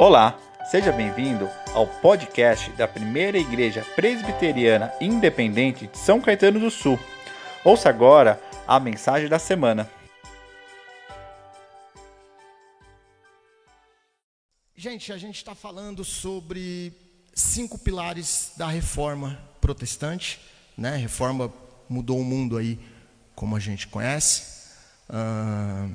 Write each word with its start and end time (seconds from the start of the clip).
Olá, 0.00 0.38
seja 0.70 0.92
bem-vindo 0.92 1.50
ao 1.74 1.84
podcast 1.84 2.70
da 2.74 2.86
Primeira 2.86 3.36
Igreja 3.36 3.84
Presbiteriana 3.96 4.92
Independente 5.00 5.88
de 5.88 5.98
São 5.98 6.20
Caetano 6.20 6.60
do 6.60 6.70
Sul. 6.70 6.96
Ouça 7.64 7.88
agora 7.88 8.40
a 8.64 8.78
mensagem 8.78 9.28
da 9.28 9.40
semana. 9.40 9.90
Gente, 14.76 15.12
a 15.12 15.18
gente 15.18 15.34
está 15.34 15.52
falando 15.52 16.04
sobre 16.04 16.92
cinco 17.34 17.76
pilares 17.76 18.52
da 18.56 18.68
reforma 18.68 19.36
protestante, 19.60 20.38
né? 20.76 20.90
A 20.90 20.96
reforma 20.96 21.52
mudou 21.88 22.20
o 22.20 22.24
mundo 22.24 22.56
aí, 22.56 22.78
como 23.34 23.56
a 23.56 23.60
gente 23.60 23.88
conhece, 23.88 24.70
uh, 25.10 25.92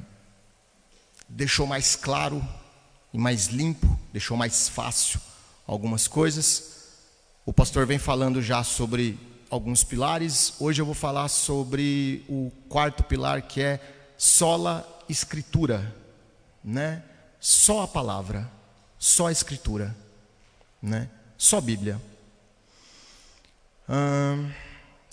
deixou 1.30 1.66
mais 1.66 1.96
claro 1.96 2.44
e 3.14 3.18
mais 3.18 3.48
limpo, 3.48 3.98
deixou 4.12 4.36
mais 4.36 4.68
fácil 4.68 5.22
algumas 5.68 6.08
coisas. 6.08 6.88
O 7.46 7.54
pastor 7.54 7.86
vem 7.86 8.00
falando 8.00 8.42
já 8.42 8.64
sobre 8.64 9.20
alguns 9.50 9.84
pilares. 9.84 10.56
Hoje 10.60 10.82
eu 10.82 10.86
vou 10.86 10.96
falar 10.96 11.30
sobre 11.30 12.26
o 12.28 12.52
quarto 12.68 13.04
pilar 13.04 13.44
que 13.44 13.62
é 13.62 13.80
sola 14.18 14.88
escritura, 15.08 15.96
né? 16.64 17.04
Só 17.40 17.84
a 17.84 17.88
palavra, 17.88 18.50
só 18.98 19.28
a 19.28 19.32
escritura, 19.32 19.96
né? 20.82 21.08
Só 21.38 21.62
Bíblia. 21.62 22.02
Hum, 23.88 24.50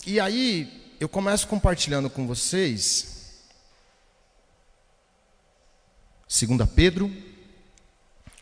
e 0.07 0.19
aí 0.19 0.95
eu 0.99 1.07
começo 1.07 1.47
compartilhando 1.47 2.09
com 2.09 2.25
vocês 2.25 3.43
2 6.27 6.69
Pedro 6.73 7.11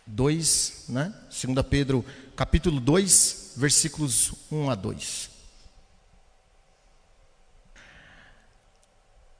2, 0.10 0.86
né? 0.90 1.14
2 1.30 1.66
Pedro, 1.68 2.04
capítulo 2.36 2.80
2, 2.80 3.54
versículos 3.58 4.34
1 4.52 4.70
a 4.70 4.76
2. 4.76 5.30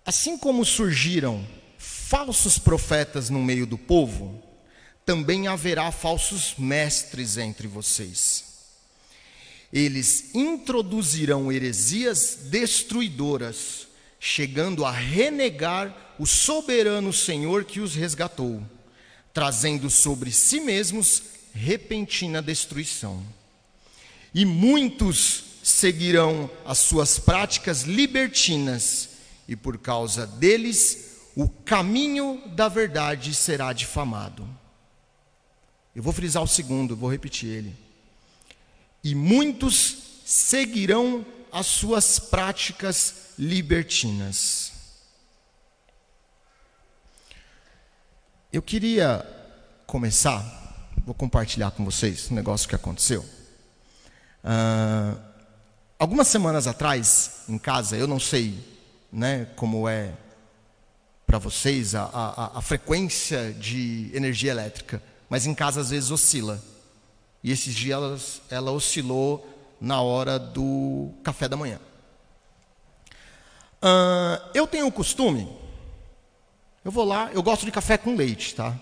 Assim 0.06 0.38
como 0.38 0.66
surgiram 0.66 1.46
falsos 1.78 2.58
profetas 2.58 3.30
no 3.30 3.40
meio 3.40 3.66
do 3.66 3.78
povo, 3.78 4.44
também 5.06 5.48
haverá 5.48 5.92
falsos 5.92 6.56
mestres 6.58 7.38
entre 7.38 7.68
vocês. 7.68 8.46
Eles 9.72 10.34
introduzirão 10.34 11.52
heresias 11.52 12.40
destruidoras, 12.44 13.88
chegando 14.20 14.86
a 14.86 14.92
renegar 14.92 16.16
o 16.20 16.26
soberano 16.26 17.14
Senhor 17.14 17.64
que 17.64 17.80
os 17.80 17.96
resgatou 17.96 18.64
trazendo 19.40 19.90
sobre 19.90 20.34
si 20.34 20.60
mesmos 20.60 21.24
repentina 21.54 22.42
destruição. 22.42 23.24
E 24.36 24.44
muitos 24.44 25.46
seguirão 25.64 26.52
as 26.66 26.80
suas 26.80 27.20
práticas 27.20 27.84
libertinas, 27.84 29.12
e 29.48 29.56
por 29.56 29.78
causa 29.78 30.28
deles 30.28 31.22
o 31.38 31.48
caminho 31.48 32.44
da 32.48 32.68
verdade 32.68 33.34
será 33.34 33.72
difamado. 33.72 34.46
Eu 35.96 36.04
vou 36.04 36.12
frisar 36.12 36.44
o 36.44 36.48
segundo, 36.48 36.94
vou 36.94 37.10
repetir 37.10 37.48
ele. 37.48 37.74
E 39.02 39.16
muitos 39.16 39.96
seguirão 40.26 41.26
as 41.50 41.66
suas 41.66 42.20
práticas 42.20 43.30
libertinas. 43.40 44.74
Eu 48.52 48.64
queria 48.64 49.24
começar, 49.86 50.44
vou 51.06 51.14
compartilhar 51.14 51.70
com 51.70 51.86
vocês 51.86 52.32
um 52.32 52.34
negócio 52.34 52.68
que 52.68 52.74
aconteceu. 52.74 53.24
Uh, 54.44 55.16
algumas 56.00 56.28
semanas 56.30 56.66
atrás, 56.66 57.44
em 57.48 57.60
casa, 57.60 57.96
eu 57.96 58.08
não 58.08 58.20
sei 58.20 58.58
né, 59.14 59.46
como 59.56 59.88
é 59.88 60.14
para 61.28 61.38
vocês 61.38 61.94
a, 61.94 62.06
a, 62.06 62.58
a, 62.58 62.62
frequência 62.64 63.54
de 63.54 64.10
energia 64.16 64.50
elétrica, 64.50 65.00
mas 65.30 65.46
em 65.46 65.54
casa 65.54 65.82
às 65.82 65.92
vezes 65.92 66.10
oscila. 66.10 66.60
E 67.44 67.52
esses 67.52 67.76
dias 67.76 67.94
ela, 67.94 68.20
ela 68.50 68.72
oscilou 68.72 69.48
na 69.80 70.02
hora 70.02 70.40
do 70.40 71.12
café 71.24 71.48
da 71.48 71.56
manhã. 71.56 71.80
Uh, 73.76 74.42
eu 74.56 74.66
tenho 74.66 74.88
o 74.88 74.92
costume 74.92 75.69
eu 76.90 76.92
vou 76.92 77.06
lá, 77.06 77.30
eu 77.32 77.44
gosto 77.44 77.66
de 77.66 77.72
café 77.72 78.00
com 78.00 78.16
leite, 78.16 78.56
tá? 78.56 78.76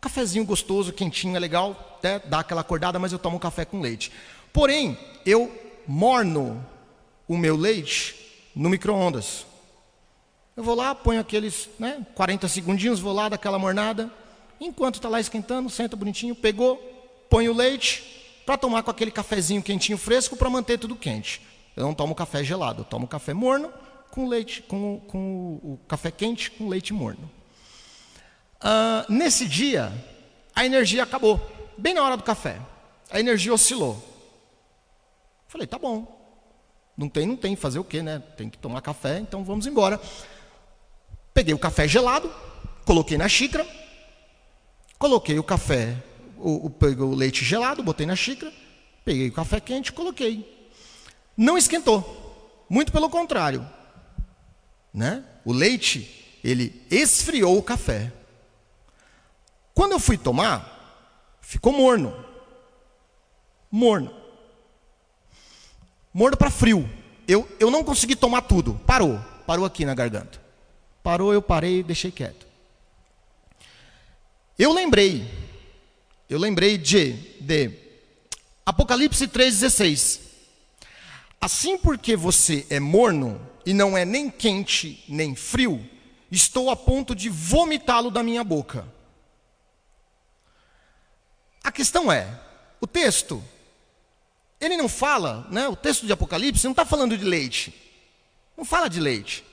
Cafezinho 0.00 0.44
gostoso, 0.44 0.92
quentinho, 0.92 1.36
é 1.36 1.38
legal, 1.38 1.94
até 1.96 2.18
dá 2.18 2.40
aquela 2.40 2.60
acordada, 2.60 2.98
mas 2.98 3.12
eu 3.12 3.20
tomo 3.20 3.38
café 3.38 3.64
com 3.64 3.80
leite. 3.80 4.10
Porém, 4.52 4.98
eu 5.24 5.48
morno 5.86 6.60
o 7.28 7.38
meu 7.38 7.54
leite 7.54 8.16
no 8.52 8.68
micro-ondas. 8.68 9.46
Eu 10.56 10.64
vou 10.64 10.74
lá, 10.74 10.92
ponho 10.92 11.20
aqueles 11.20 11.68
né, 11.78 12.04
40 12.16 12.48
segundinhos, 12.48 12.98
vou 12.98 13.12
lá, 13.12 13.28
daquela 13.28 13.60
mornada. 13.60 14.10
Enquanto 14.60 14.96
está 14.96 15.08
lá 15.08 15.20
esquentando, 15.20 15.70
senta 15.70 15.94
bonitinho, 15.94 16.34
pegou, 16.34 16.78
põe 17.30 17.48
o 17.48 17.54
leite 17.54 18.42
para 18.44 18.58
tomar 18.58 18.82
com 18.82 18.90
aquele 18.90 19.12
cafezinho 19.12 19.62
quentinho 19.62 19.96
fresco 19.96 20.34
para 20.34 20.50
manter 20.50 20.80
tudo 20.80 20.96
quente. 20.96 21.40
Eu 21.76 21.84
não 21.84 21.94
tomo 21.94 22.12
café 22.12 22.42
gelado, 22.42 22.80
eu 22.80 22.84
tomo 22.84 23.06
café 23.06 23.32
morno 23.32 23.72
com 24.10 24.28
leite, 24.28 24.62
com, 24.62 25.00
com 25.06 25.60
o 25.62 25.80
café 25.88 26.10
quente 26.10 26.50
com 26.50 26.68
leite 26.68 26.92
morno. 26.92 27.30
Uh, 28.62 29.10
nesse 29.10 29.46
dia, 29.46 29.92
a 30.54 30.64
energia 30.64 31.02
acabou, 31.02 31.40
bem 31.78 31.94
na 31.94 32.02
hora 32.02 32.16
do 32.16 32.22
café. 32.22 32.60
A 33.10 33.18
energia 33.18 33.52
oscilou. 33.52 34.02
Falei, 35.48 35.66
tá 35.66 35.78
bom. 35.78 36.20
Não 36.96 37.08
tem, 37.08 37.26
não 37.26 37.36
tem, 37.36 37.56
fazer 37.56 37.78
o 37.78 37.84
quê, 37.84 38.02
né? 38.02 38.22
Tem 38.36 38.48
que 38.50 38.58
tomar 38.58 38.82
café, 38.82 39.18
então 39.18 39.42
vamos 39.42 39.66
embora. 39.66 40.00
Peguei 41.32 41.54
o 41.54 41.58
café 41.58 41.88
gelado, 41.88 42.30
coloquei 42.84 43.16
na 43.16 43.28
xícara, 43.28 43.66
coloquei 44.98 45.38
o 45.38 45.42
café, 45.42 45.96
o, 46.36 46.66
o, 46.66 46.74
o 46.80 47.14
leite 47.14 47.44
gelado, 47.44 47.82
botei 47.82 48.04
na 48.04 48.14
xícara, 48.14 48.52
peguei 49.04 49.28
o 49.28 49.32
café 49.32 49.60
quente, 49.60 49.92
coloquei. 49.92 50.68
Não 51.36 51.56
esquentou, 51.56 52.66
muito 52.68 52.92
pelo 52.92 53.08
contrário, 53.08 53.66
né? 54.92 55.24
O 55.44 55.52
leite, 55.52 56.38
ele 56.42 56.86
esfriou 56.90 57.56
o 57.58 57.62
café. 57.62 58.12
Quando 59.74 59.92
eu 59.92 60.00
fui 60.00 60.18
tomar, 60.18 61.38
ficou 61.40 61.72
morno. 61.72 62.14
Morno. 63.70 64.14
Morno 66.12 66.36
para 66.36 66.50
frio. 66.50 66.88
Eu, 67.26 67.48
eu 67.60 67.70
não 67.70 67.84
consegui 67.84 68.16
tomar 68.16 68.42
tudo. 68.42 68.74
Parou. 68.86 69.18
Parou 69.46 69.64
aqui 69.64 69.84
na 69.84 69.94
garganta. 69.94 70.40
Parou, 71.02 71.32
eu 71.32 71.40
parei 71.40 71.80
e 71.80 71.82
deixei 71.82 72.10
quieto. 72.10 72.46
Eu 74.58 74.72
lembrei. 74.72 75.26
Eu 76.28 76.38
lembrei 76.38 76.76
de, 76.76 77.12
de 77.40 77.70
Apocalipse 78.66 79.26
3,16. 79.26 80.20
Assim 81.40 81.78
porque 81.78 82.14
você 82.14 82.66
é 82.68 82.78
morno, 82.78 83.40
e 83.64 83.72
não 83.72 83.96
é 83.96 84.04
nem 84.04 84.30
quente 84.30 85.04
nem 85.08 85.34
frio, 85.34 85.84
estou 86.30 86.70
a 86.70 86.76
ponto 86.76 87.14
de 87.14 87.28
vomitá-lo 87.28 88.10
da 88.10 88.22
minha 88.22 88.44
boca. 88.44 88.86
A 91.62 91.70
questão 91.70 92.10
é, 92.10 92.26
o 92.80 92.86
texto, 92.86 93.42
ele 94.60 94.76
não 94.76 94.88
fala, 94.88 95.46
né, 95.50 95.68
o 95.68 95.76
texto 95.76 96.06
de 96.06 96.12
Apocalipse 96.12 96.64
não 96.64 96.72
está 96.72 96.84
falando 96.84 97.16
de 97.16 97.24
leite, 97.24 97.74
não 98.56 98.64
fala 98.64 98.88
de 98.88 99.00
leite. 99.00 99.44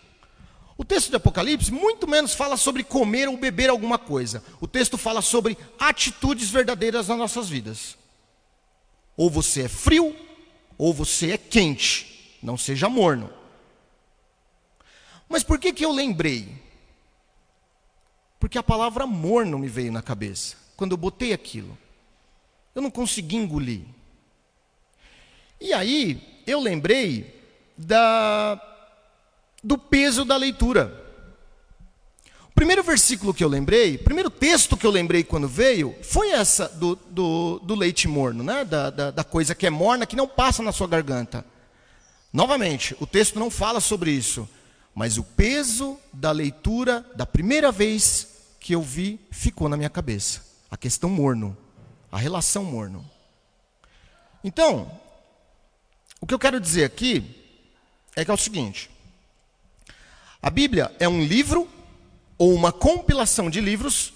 O 0.78 0.86
texto 0.86 1.10
de 1.10 1.16
Apocalipse 1.16 1.72
muito 1.72 2.08
menos 2.08 2.36
fala 2.36 2.56
sobre 2.56 2.84
comer 2.84 3.28
ou 3.28 3.36
beber 3.36 3.70
alguma 3.70 3.98
coisa. 3.98 4.44
O 4.62 4.68
texto 4.68 4.96
fala 4.96 5.24
sobre 5.24 5.58
atitudes 5.80 6.52
verdadeiras 6.52 7.08
nas 7.08 7.18
nossas 7.18 7.50
vidas. 7.50 7.98
Ou 9.16 9.28
você 9.28 9.64
é 9.64 9.68
frio, 9.68 10.16
ou 10.78 10.94
você 10.94 11.32
é 11.32 11.38
quente. 11.38 12.38
Não 12.44 12.56
seja 12.56 12.88
morno. 12.88 13.34
Mas 15.30 15.44
por 15.44 15.60
que, 15.60 15.74
que 15.74 15.84
eu 15.84 15.92
lembrei? 15.92 16.50
Porque 18.40 18.58
a 18.58 18.64
palavra 18.64 19.06
morno 19.06 19.58
me 19.58 19.68
veio 19.68 19.92
na 19.92 20.02
cabeça, 20.02 20.56
quando 20.76 20.92
eu 20.92 20.98
botei 20.98 21.34
aquilo. 21.34 21.78
Eu 22.74 22.82
não 22.82 22.92
consegui 22.92 23.36
engolir. 23.36 23.82
E 25.60 25.74
aí, 25.74 26.42
eu 26.46 26.60
lembrei 26.60 27.36
da, 27.76 28.62
do 29.64 29.78
peso 29.78 30.24
da 30.24 30.38
leitura. 30.38 31.06
O 32.48 32.52
primeiro 32.58 32.84
versículo 32.84 33.34
que 33.34 33.44
eu 33.44 33.50
lembrei, 33.50 33.96
o 33.96 34.04
primeiro 34.04 34.30
texto 34.30 34.78
que 34.78 34.86
eu 34.86 34.92
lembrei 34.92 35.24
quando 35.24 35.48
veio, 35.48 35.96
foi 36.04 36.32
essa 36.32 36.68
do, 36.70 36.96
do, 36.96 37.60
do 37.60 37.76
leite 37.76 38.08
morno, 38.08 38.44
né? 38.44 38.64
Da, 38.64 38.90
da, 38.90 39.12
da 39.12 39.24
coisa 39.24 39.54
que 39.54 39.66
é 39.66 39.70
morna, 39.70 40.06
que 40.06 40.16
não 40.16 40.28
passa 40.28 40.64
na 40.64 40.72
sua 40.72 40.88
garganta. 40.88 41.46
Novamente, 42.32 42.96
o 43.00 43.08
texto 43.08 43.40
não 43.40 43.50
fala 43.50 43.80
sobre 43.80 44.12
isso. 44.12 44.48
Mas 44.98 45.20
o 45.20 45.24
peso 45.24 46.00
da 46.12 46.32
leitura 46.32 47.06
da 47.16 47.24
primeira 47.24 47.72
vez 47.72 48.30
que 48.60 48.74
eu 48.74 48.82
vi 48.82 49.20
ficou 49.30 49.70
na 49.70 49.78
minha 49.78 49.92
cabeça. 49.92 50.44
A 50.72 50.76
questão 50.76 51.08
morno. 51.08 51.56
a 52.12 52.18
relação 52.18 52.64
morno. 52.64 53.08
Então, 54.44 54.92
o 56.20 56.26
que 56.26 56.34
eu 56.34 56.40
quero 56.40 56.60
dizer 56.60 56.84
aqui 56.84 57.24
é 58.16 58.26
que 58.26 58.32
é 58.32 58.34
o 58.34 58.38
seguinte: 58.38 58.90
a 60.42 60.50
Bíblia 60.50 60.92
é 61.00 61.08
um 61.08 61.24
livro 61.24 61.70
ou 62.36 62.52
uma 62.56 62.72
compilação 62.72 63.52
de 63.52 63.62
livros 63.62 64.14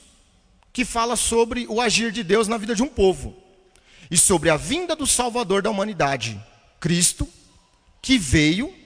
que 0.74 0.84
fala 0.84 1.16
sobre 1.16 1.68
o 1.70 1.80
agir 1.80 2.12
de 2.12 2.24
Deus 2.24 2.48
na 2.48 2.58
vida 2.58 2.74
de 2.74 2.82
um 2.82 2.88
povo 2.88 3.36
e 4.10 4.18
sobre 4.18 4.50
a 4.50 4.58
vinda 4.58 4.96
do 4.96 5.06
Salvador 5.06 5.62
da 5.62 5.70
humanidade, 5.70 6.44
Cristo, 6.80 7.30
que 8.02 8.18
veio, 8.18 8.81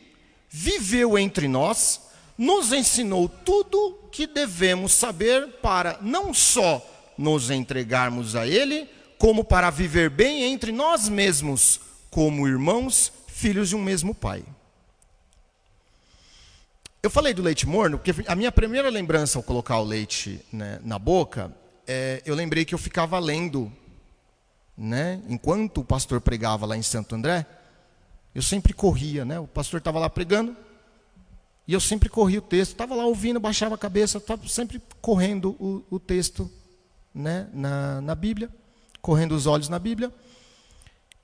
viveu 0.57 1.19
entre 1.19 1.49
nós, 1.49 1.99
nos 2.37 2.71
ensinou 2.71 3.27
tudo 3.27 4.07
que 4.09 4.25
devemos 4.25 4.93
saber 4.93 5.59
para 5.61 5.99
não 6.01 6.33
só 6.33 6.81
nos 7.17 7.51
entregarmos 7.51 8.37
a 8.37 8.47
Ele, 8.47 8.89
como 9.17 9.43
para 9.43 9.69
viver 9.69 10.09
bem 10.09 10.43
entre 10.43 10.71
nós 10.71 11.09
mesmos, 11.09 11.81
como 12.09 12.47
irmãos, 12.47 13.11
filhos 13.27 13.67
de 13.67 13.75
um 13.75 13.83
mesmo 13.83 14.15
Pai. 14.15 14.45
Eu 17.03 17.09
falei 17.09 17.33
do 17.33 17.43
leite 17.43 17.67
morno, 17.67 17.97
porque 17.99 18.23
a 18.25 18.35
minha 18.35 18.51
primeira 18.51 18.89
lembrança 18.89 19.37
ao 19.37 19.43
colocar 19.43 19.77
o 19.79 19.83
leite 19.83 20.39
né, 20.53 20.79
na 20.85 20.97
boca, 20.97 21.53
é, 21.85 22.23
eu 22.25 22.33
lembrei 22.33 22.63
que 22.63 22.73
eu 22.73 22.79
ficava 22.79 23.19
lendo, 23.19 23.69
né, 24.77 25.21
enquanto 25.27 25.81
o 25.81 25.85
pastor 25.85 26.21
pregava 26.21 26.65
lá 26.65 26.77
em 26.77 26.81
Santo 26.81 27.13
André, 27.13 27.45
eu 28.35 28.41
sempre 28.41 28.73
corria, 28.73 29.23
né? 29.23 29.39
O 29.39 29.47
pastor 29.47 29.77
estava 29.77 29.97
lá 29.97 30.09
pregando, 30.09 30.55
e 31.65 31.73
eu 31.73 31.79
sempre 31.79 32.09
corria 32.09 32.39
o 32.39 32.41
texto, 32.41 32.73
estava 32.73 32.93
lá 32.93 33.05
ouvindo, 33.05 33.39
baixava 33.39 33.75
a 33.75 33.77
cabeça, 33.77 34.17
estava 34.17 34.47
sempre 34.47 34.81
correndo 35.01 35.55
o, 35.59 35.83
o 35.89 35.99
texto 35.99 36.51
né, 37.13 37.47
na, 37.53 38.01
na 38.01 38.13
Bíblia, 38.13 38.49
correndo 39.01 39.33
os 39.33 39.47
olhos 39.47 39.69
na 39.69 39.79
Bíblia. 39.79 40.13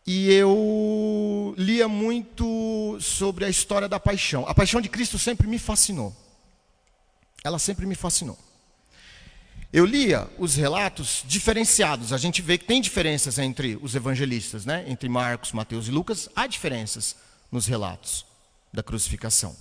E 0.07 0.31
eu 0.31 1.53
lia 1.57 1.87
muito 1.87 2.97
sobre 2.99 3.45
a 3.45 3.49
história 3.49 3.87
da 3.87 3.99
paixão. 3.99 4.47
A 4.47 4.53
paixão 4.53 4.81
de 4.81 4.89
Cristo 4.89 5.19
sempre 5.19 5.47
me 5.47 5.59
fascinou. 5.59 6.15
Ela 7.43 7.59
sempre 7.59 7.85
me 7.85 7.93
fascinou. 7.93 8.37
Eu 9.73 9.85
lia 9.85 10.29
os 10.37 10.55
relatos 10.55 11.23
diferenciados. 11.25 12.11
A 12.11 12.17
gente 12.17 12.41
vê 12.41 12.57
que 12.57 12.65
tem 12.65 12.81
diferenças 12.81 13.39
entre 13.39 13.79
os 13.81 13.95
evangelistas, 13.95 14.65
né? 14.65 14.83
Entre 14.87 15.07
Marcos, 15.07 15.53
Mateus 15.53 15.87
e 15.87 15.91
Lucas, 15.91 16.27
há 16.35 16.45
diferenças 16.45 17.15
nos 17.49 17.67
relatos 17.67 18.25
da 18.73 18.83
crucificação. 18.83 19.55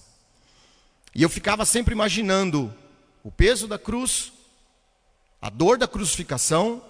E 1.15 1.23
eu 1.23 1.29
ficava 1.29 1.65
sempre 1.65 1.95
imaginando 1.95 2.75
o 3.23 3.31
peso 3.31 3.69
da 3.69 3.79
cruz, 3.79 4.33
a 5.41 5.49
dor 5.49 5.79
da 5.79 5.87
crucificação, 5.87 6.83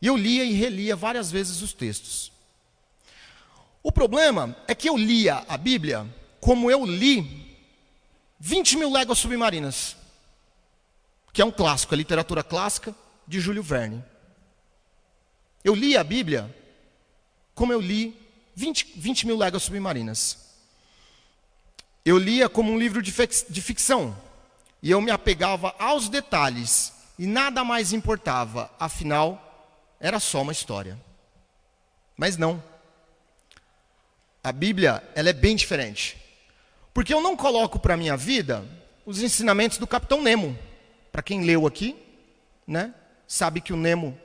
e 0.00 0.06
eu 0.06 0.16
lia 0.16 0.44
e 0.44 0.52
relia 0.52 0.96
várias 0.96 1.30
vezes 1.30 1.60
os 1.60 1.72
textos. 1.72 2.32
O 3.82 3.92
problema 3.92 4.56
é 4.66 4.74
que 4.74 4.88
eu 4.88 4.96
lia 4.96 5.44
a 5.46 5.58
Bíblia 5.58 6.06
como 6.40 6.70
eu 6.70 6.84
li 6.84 7.58
20 8.38 8.76
mil 8.78 8.90
léguas 8.90 9.18
submarinas, 9.18 9.96
que 11.34 11.42
é 11.42 11.44
um 11.44 11.50
clássico, 11.50 11.92
a 11.92 11.96
literatura 11.96 12.44
clássica 12.44 12.94
de 13.26 13.40
Júlio 13.40 13.62
Verne. 13.62 14.02
Eu 15.64 15.74
li 15.74 15.96
a 15.96 16.04
Bíblia 16.04 16.54
como 17.56 17.72
eu 17.72 17.80
li 17.80 18.16
20, 18.54 18.92
20 18.96 19.26
mil 19.26 19.36
léguas 19.36 19.64
submarinas. 19.64 20.38
Eu 22.04 22.18
lia 22.18 22.48
como 22.48 22.70
um 22.70 22.78
livro 22.78 23.02
de 23.02 23.10
ficção, 23.62 24.16
e 24.80 24.90
eu 24.90 25.00
me 25.00 25.10
apegava 25.10 25.74
aos 25.78 26.08
detalhes, 26.08 26.92
e 27.18 27.26
nada 27.26 27.64
mais 27.64 27.92
importava, 27.92 28.70
afinal, 28.78 29.40
era 29.98 30.20
só 30.20 30.42
uma 30.42 30.52
história. 30.52 31.00
Mas 32.16 32.36
não. 32.36 32.62
A 34.42 34.52
Bíblia, 34.52 35.02
ela 35.16 35.30
é 35.30 35.32
bem 35.32 35.56
diferente. 35.56 36.16
Porque 36.92 37.12
eu 37.12 37.20
não 37.20 37.36
coloco 37.36 37.80
para 37.80 37.94
a 37.94 37.96
minha 37.96 38.16
vida 38.16 38.64
os 39.04 39.20
ensinamentos 39.20 39.78
do 39.78 39.86
Capitão 39.86 40.22
Nemo. 40.22 40.56
Para 41.14 41.22
quem 41.22 41.44
leu 41.44 41.64
aqui, 41.64 41.94
né, 42.66 42.92
sabe 43.28 43.60
que 43.60 43.72
o 43.72 43.76
Nemo 43.76 44.18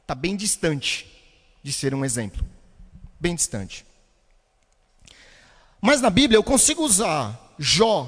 está 0.00 0.14
bem 0.14 0.34
distante 0.34 1.06
de 1.62 1.70
ser 1.70 1.94
um 1.94 2.02
exemplo. 2.02 2.42
Bem 3.20 3.34
distante. 3.34 3.84
Mas 5.82 6.00
na 6.00 6.08
Bíblia 6.08 6.38
eu 6.38 6.42
consigo 6.42 6.82
usar 6.82 7.54
Jó 7.58 8.04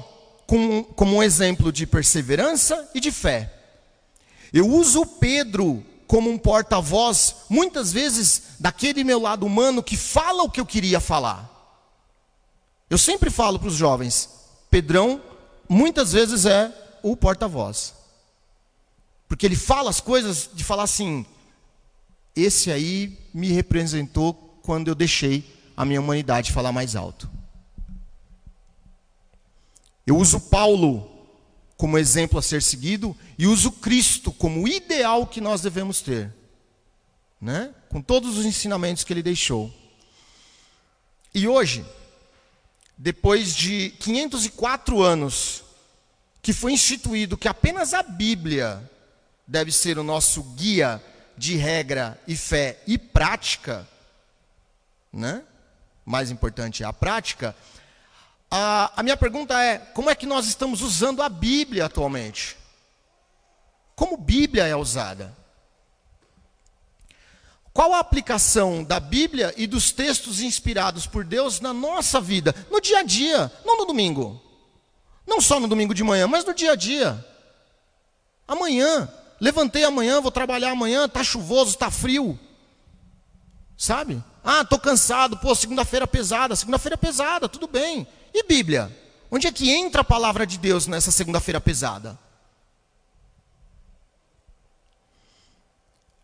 como, 0.47 0.83
como 0.83 1.17
um 1.17 1.21
exemplo 1.21 1.71
de 1.71 1.85
perseverança 1.85 2.89
e 2.95 2.99
de 2.99 3.11
fé. 3.11 3.53
Eu 4.51 4.67
uso 4.67 5.05
Pedro 5.05 5.85
como 6.07 6.27
um 6.27 6.39
porta-voz, 6.39 7.35
muitas 7.47 7.93
vezes, 7.93 8.55
daquele 8.59 9.03
meu 9.03 9.19
lado 9.21 9.45
humano 9.45 9.83
que 9.83 9.95
fala 9.95 10.41
o 10.41 10.49
que 10.49 10.59
eu 10.59 10.65
queria 10.65 10.99
falar. 10.99 11.47
Eu 12.89 12.97
sempre 12.97 13.29
falo 13.29 13.59
para 13.59 13.67
os 13.67 13.75
jovens, 13.75 14.27
Pedrão, 14.71 15.21
muitas 15.69 16.13
vezes 16.13 16.47
é 16.47 16.73
o 17.03 17.15
porta-voz. 17.15 17.95
Porque 19.27 19.45
ele 19.45 19.55
fala 19.55 19.89
as 19.89 19.99
coisas 19.99 20.49
de 20.53 20.63
falar 20.63 20.83
assim, 20.83 21.25
esse 22.35 22.71
aí 22.71 23.17
me 23.33 23.49
representou 23.49 24.33
quando 24.61 24.87
eu 24.87 24.95
deixei 24.95 25.43
a 25.75 25.83
minha 25.85 25.99
humanidade 25.99 26.51
falar 26.51 26.71
mais 26.71 26.95
alto. 26.95 27.29
Eu 30.05 30.17
uso 30.17 30.39
Paulo 30.39 31.11
como 31.75 31.97
exemplo 31.97 32.39
a 32.39 32.41
ser 32.41 32.61
seguido 32.61 33.15
e 33.37 33.45
uso 33.45 33.71
Cristo 33.71 34.31
como 34.31 34.67
ideal 34.67 35.27
que 35.27 35.39
nós 35.41 35.61
devemos 35.61 36.01
ter, 36.01 36.33
né? 37.39 37.73
Com 37.89 38.01
todos 38.01 38.37
os 38.37 38.45
ensinamentos 38.45 39.03
que 39.03 39.13
ele 39.13 39.21
deixou. 39.21 39.71
E 41.33 41.47
hoje, 41.47 41.85
depois 42.97 43.55
de 43.55 43.91
504 43.99 45.01
anos, 45.03 45.63
que 46.41 46.51
foi 46.51 46.71
instituído 46.71 47.37
que 47.37 47.47
apenas 47.47 47.93
a 47.93 48.01
Bíblia 48.01 48.89
deve 49.47 49.71
ser 49.71 49.97
o 49.97 50.03
nosso 50.03 50.43
guia 50.43 51.01
de 51.37 51.55
regra 51.55 52.19
e 52.27 52.35
fé 52.35 52.79
e 52.85 52.97
prática, 52.97 53.87
né? 55.13 55.43
Mais 56.05 56.31
importante 56.31 56.83
é 56.83 56.85
a 56.85 56.93
prática. 56.93 57.55
A, 58.49 58.99
a 58.99 59.03
minha 59.03 59.17
pergunta 59.17 59.61
é: 59.61 59.77
como 59.77 60.09
é 60.09 60.15
que 60.15 60.25
nós 60.25 60.47
estamos 60.47 60.81
usando 60.81 61.21
a 61.21 61.29
Bíblia 61.29 61.85
atualmente? 61.85 62.57
Como 63.95 64.17
Bíblia 64.17 64.67
é 64.67 64.75
usada? 64.75 65.35
Qual 67.73 67.93
a 67.93 67.99
aplicação 67.99 68.83
da 68.83 68.99
Bíblia 68.99 69.53
e 69.55 69.67
dos 69.67 69.91
textos 69.91 70.41
inspirados 70.41 71.05
por 71.05 71.23
Deus 71.23 71.59
na 71.59 71.71
nossa 71.71 72.19
vida, 72.19 72.55
no 72.71 72.81
dia 72.81 72.99
a 72.99 73.03
dia, 73.03 73.51
não 73.63 73.77
no 73.77 73.85
domingo? 73.85 74.41
Não 75.27 75.39
só 75.39 75.59
no 75.59 75.67
domingo 75.67 75.93
de 75.93 76.03
manhã, 76.03 76.25
mas 76.25 76.43
no 76.43 76.53
dia 76.53 76.71
a 76.71 76.75
dia. 76.75 77.23
Amanhã, 78.47 79.07
levantei 79.39 79.83
amanhã, 79.83 80.21
vou 80.21 80.31
trabalhar 80.31 80.71
amanhã, 80.71 81.05
está 81.05 81.23
chuvoso, 81.23 81.71
está 81.71 81.91
frio. 81.91 82.37
Sabe? 83.77 84.23
Ah, 84.43 84.61
estou 84.61 84.79
cansado, 84.79 85.37
pô, 85.37 85.53
segunda-feira 85.53 86.07
pesada, 86.07 86.55
segunda-feira 86.55 86.97
pesada, 86.97 87.47
tudo 87.47 87.67
bem. 87.67 88.07
E 88.33 88.43
Bíblia? 88.43 88.95
Onde 89.29 89.47
é 89.47 89.51
que 89.51 89.69
entra 89.69 90.01
a 90.01 90.05
palavra 90.05 90.47
de 90.47 90.57
Deus 90.57 90.87
nessa 90.87 91.11
segunda-feira 91.11 91.59
pesada? 91.59 92.17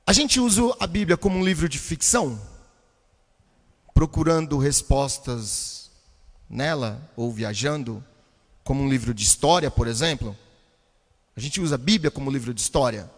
A 0.06 0.12
gente 0.12 0.40
usa 0.40 0.62
a 0.80 0.88
Bíblia 0.88 1.16
como 1.16 1.38
um 1.38 1.46
livro 1.46 1.70
de 1.70 1.80
ficção, 1.80 2.40
procurando 3.94 4.58
respostas 4.58 5.92
nela, 6.50 7.10
ou 7.16 7.32
viajando, 7.32 8.04
como 8.64 8.84
um 8.84 8.90
livro 8.90 9.14
de 9.14 9.24
história, 9.24 9.72
por 9.72 9.88
exemplo. 9.88 10.38
A 11.36 11.40
gente 11.40 11.60
usa 11.60 11.76
a 11.76 11.78
Bíblia 11.78 12.12
como 12.12 12.30
livro 12.30 12.54
de 12.54 12.62
história. 12.62 13.10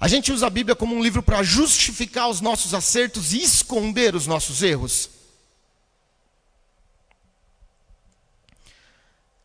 A 0.00 0.08
gente 0.08 0.32
usa 0.32 0.46
a 0.46 0.50
Bíblia 0.50 0.74
como 0.74 0.96
um 0.96 1.02
livro 1.02 1.22
para 1.22 1.42
justificar 1.42 2.28
os 2.28 2.40
nossos 2.40 2.74
acertos 2.74 3.32
e 3.32 3.42
esconder 3.42 4.16
os 4.16 4.26
nossos 4.26 4.62
erros. 4.62 5.10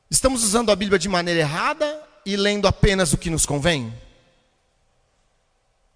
Estamos 0.10 0.44
usando 0.44 0.72
a 0.72 0.76
Bíblia 0.76 0.98
de 0.98 1.10
maneira 1.10 1.42
errada 1.42 2.02
e 2.26 2.36
lendo 2.36 2.68
apenas 2.68 3.14
o 3.14 3.18
que 3.18 3.30
nos 3.30 3.46
convém? 3.46 3.94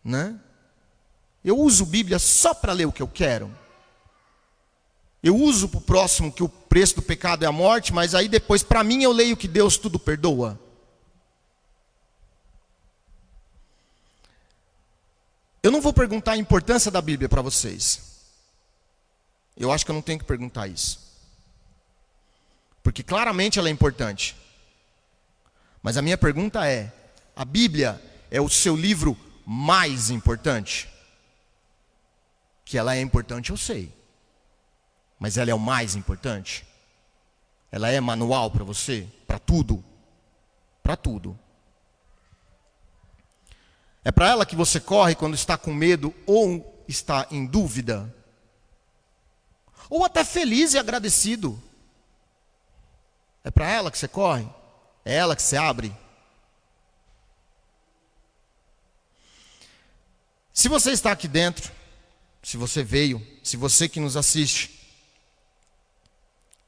Né? 0.03 0.39
Eu 1.43 1.57
uso 1.57 1.85
Bíblia 1.85 2.19
só 2.19 2.53
para 2.53 2.73
ler 2.73 2.85
o 2.85 2.91
que 2.91 3.01
eu 3.01 3.07
quero. 3.07 3.51
Eu 5.23 5.35
uso 5.35 5.69
para 5.69 5.77
o 5.77 5.81
próximo 5.81 6.31
que 6.31 6.43
o 6.43 6.49
preço 6.49 6.95
do 6.95 7.01
pecado 7.01 7.43
é 7.43 7.47
a 7.47 7.51
morte, 7.51 7.93
mas 7.93 8.13
aí 8.13 8.27
depois, 8.27 8.63
para 8.63 8.83
mim, 8.83 9.03
eu 9.03 9.11
leio 9.11 9.37
que 9.37 9.47
Deus 9.47 9.77
tudo 9.77 9.97
perdoa. 9.97 10.59
Eu 15.63 15.71
não 15.71 15.81
vou 15.81 15.93
perguntar 15.93 16.33
a 16.33 16.37
importância 16.37 16.89
da 16.89 17.01
Bíblia 17.01 17.29
para 17.29 17.41
vocês. 17.41 18.01
Eu 19.55 19.71
acho 19.71 19.85
que 19.85 19.91
eu 19.91 19.95
não 19.95 20.01
tenho 20.01 20.19
que 20.19 20.25
perguntar 20.25 20.67
isso. 20.67 20.99
Porque 22.81 23.03
claramente 23.03 23.59
ela 23.59 23.67
é 23.67 23.71
importante. 23.71 24.35
Mas 25.83 25.97
a 25.97 26.01
minha 26.01 26.17
pergunta 26.17 26.67
é: 26.67 26.91
a 27.35 27.45
Bíblia 27.45 28.01
é 28.31 28.41
o 28.41 28.49
seu 28.49 28.75
livro 28.75 29.15
mais 29.45 30.09
importante? 30.09 30.89
Que 32.65 32.77
ela 32.77 32.95
é 32.95 33.01
importante, 33.01 33.51
eu 33.51 33.57
sei. 33.57 33.93
Mas 35.19 35.37
ela 35.37 35.51
é 35.51 35.53
o 35.53 35.59
mais 35.59 35.95
importante? 35.95 36.65
Ela 37.71 37.89
é 37.89 37.99
manual 38.01 38.49
para 38.49 38.63
você? 38.63 39.07
Para 39.27 39.37
tudo? 39.37 39.83
Para 40.81 40.95
tudo. 40.95 41.37
É 44.03 44.11
para 44.11 44.29
ela 44.29 44.45
que 44.45 44.55
você 44.55 44.79
corre 44.79 45.15
quando 45.15 45.35
está 45.35 45.57
com 45.57 45.73
medo 45.73 46.13
ou 46.25 46.83
está 46.87 47.27
em 47.29 47.45
dúvida? 47.45 48.13
Ou 49.89 50.03
até 50.03 50.23
feliz 50.23 50.73
e 50.73 50.79
agradecido? 50.79 51.61
É 53.43 53.51
para 53.51 53.69
ela 53.69 53.91
que 53.91 53.97
você 53.97 54.07
corre? 54.07 54.47
É 55.03 55.15
ela 55.15 55.35
que 55.35 55.41
você 55.41 55.57
abre? 55.57 55.95
Se 60.53 60.67
você 60.67 60.91
está 60.91 61.11
aqui 61.11 61.27
dentro, 61.27 61.71
se 62.43 62.57
você 62.57 62.83
veio, 62.83 63.25
se 63.43 63.57
você 63.57 63.87
que 63.87 63.99
nos 63.99 64.17
assiste, 64.17 64.79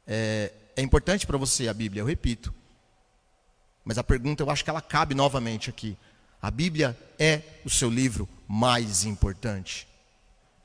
é, 0.08 0.52
é 0.76 0.82
importante 0.82 1.28
para 1.28 1.38
você 1.38 1.68
a 1.68 1.74
Bíblia, 1.74 2.02
eu 2.02 2.06
repito. 2.06 2.54
Mas 3.84 3.98
a 3.98 4.04
pergunta 4.04 4.42
eu 4.42 4.50
acho 4.50 4.64
que 4.64 4.70
ela 4.70 4.82
cabe 4.82 5.14
novamente 5.14 5.70
aqui. 5.70 5.98
A 6.44 6.52
Bíblia 6.52 7.00
é 7.18 7.42
o 7.64 7.70
seu 7.70 7.90
livro 7.90 8.28
mais 8.46 9.06
importante. 9.06 9.88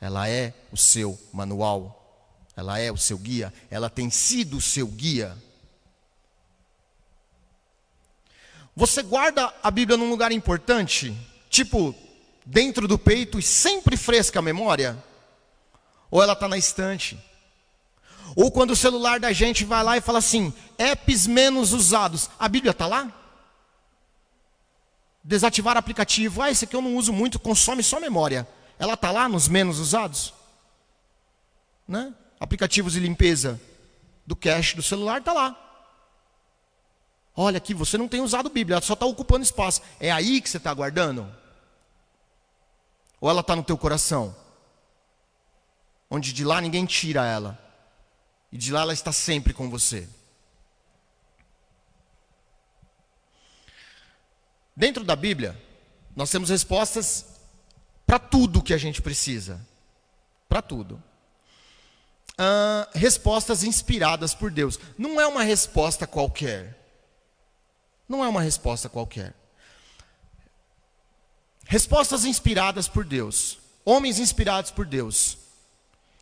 Ela 0.00 0.28
é 0.28 0.52
o 0.72 0.76
seu 0.76 1.16
manual. 1.32 1.94
Ela 2.56 2.80
é 2.80 2.90
o 2.90 2.96
seu 2.96 3.16
guia. 3.16 3.54
Ela 3.70 3.88
tem 3.88 4.10
sido 4.10 4.56
o 4.56 4.60
seu 4.60 4.88
guia. 4.88 5.38
Você 8.74 9.04
guarda 9.04 9.54
a 9.62 9.70
Bíblia 9.70 9.96
num 9.96 10.10
lugar 10.10 10.32
importante? 10.32 11.16
Tipo, 11.48 11.94
dentro 12.44 12.88
do 12.88 12.98
peito 12.98 13.38
e 13.38 13.42
sempre 13.42 13.96
fresca 13.96 14.40
a 14.40 14.42
memória? 14.42 14.98
Ou 16.10 16.20
ela 16.20 16.32
está 16.32 16.48
na 16.48 16.58
estante? 16.58 17.16
Ou 18.34 18.50
quando 18.50 18.72
o 18.72 18.76
celular 18.76 19.20
da 19.20 19.32
gente 19.32 19.64
vai 19.64 19.84
lá 19.84 19.96
e 19.96 20.00
fala 20.00 20.18
assim, 20.18 20.52
apps 20.76 21.28
menos 21.28 21.72
usados, 21.72 22.28
a 22.36 22.48
Bíblia 22.48 22.72
está 22.72 22.88
lá? 22.88 23.17
Desativar 25.28 25.76
aplicativo, 25.76 26.40
ah, 26.40 26.50
esse 26.50 26.64
aqui 26.64 26.74
eu 26.74 26.80
não 26.80 26.96
uso 26.96 27.12
muito, 27.12 27.38
consome 27.38 27.82
só 27.82 28.00
memória. 28.00 28.48
Ela 28.78 28.94
está 28.94 29.10
lá 29.10 29.28
nos 29.28 29.46
menos 29.46 29.78
usados? 29.78 30.32
Né? 31.86 32.14
Aplicativos 32.40 32.94
de 32.94 33.00
limpeza 33.00 33.60
do 34.26 34.34
cache 34.34 34.74
do 34.74 34.82
celular 34.82 35.18
está 35.18 35.34
lá. 35.34 35.54
Olha 37.36 37.58
aqui, 37.58 37.74
você 37.74 37.98
não 37.98 38.08
tem 38.08 38.22
usado 38.22 38.48
Bíblia, 38.48 38.76
ela 38.76 38.82
só 38.82 38.94
está 38.94 39.04
ocupando 39.04 39.42
espaço. 39.42 39.82
É 40.00 40.10
aí 40.10 40.40
que 40.40 40.48
você 40.48 40.56
está 40.56 40.72
guardando? 40.72 41.30
Ou 43.20 43.28
ela 43.28 43.42
está 43.42 43.54
no 43.54 43.62
teu 43.62 43.76
coração? 43.76 44.34
Onde 46.10 46.32
de 46.32 46.42
lá 46.42 46.58
ninguém 46.58 46.86
tira 46.86 47.26
ela. 47.26 47.58
E 48.50 48.56
de 48.56 48.72
lá 48.72 48.80
ela 48.80 48.94
está 48.94 49.12
sempre 49.12 49.52
com 49.52 49.68
você. 49.68 50.08
Dentro 54.78 55.02
da 55.02 55.16
Bíblia, 55.16 55.60
nós 56.14 56.30
temos 56.30 56.50
respostas 56.50 57.26
para 58.06 58.16
tudo 58.16 58.62
que 58.62 58.72
a 58.72 58.78
gente 58.78 59.02
precisa. 59.02 59.60
Para 60.48 60.62
tudo. 60.62 61.02
Respostas 62.94 63.64
inspiradas 63.64 64.34
por 64.34 64.52
Deus. 64.52 64.78
Não 64.96 65.20
é 65.20 65.26
uma 65.26 65.42
resposta 65.42 66.06
qualquer. 66.06 66.78
Não 68.08 68.24
é 68.24 68.28
uma 68.28 68.40
resposta 68.40 68.88
qualquer. 68.88 69.34
Respostas 71.64 72.24
inspiradas 72.24 72.86
por 72.86 73.04
Deus. 73.04 73.58
Homens 73.84 74.20
inspirados 74.20 74.70
por 74.70 74.86
Deus. 74.86 75.38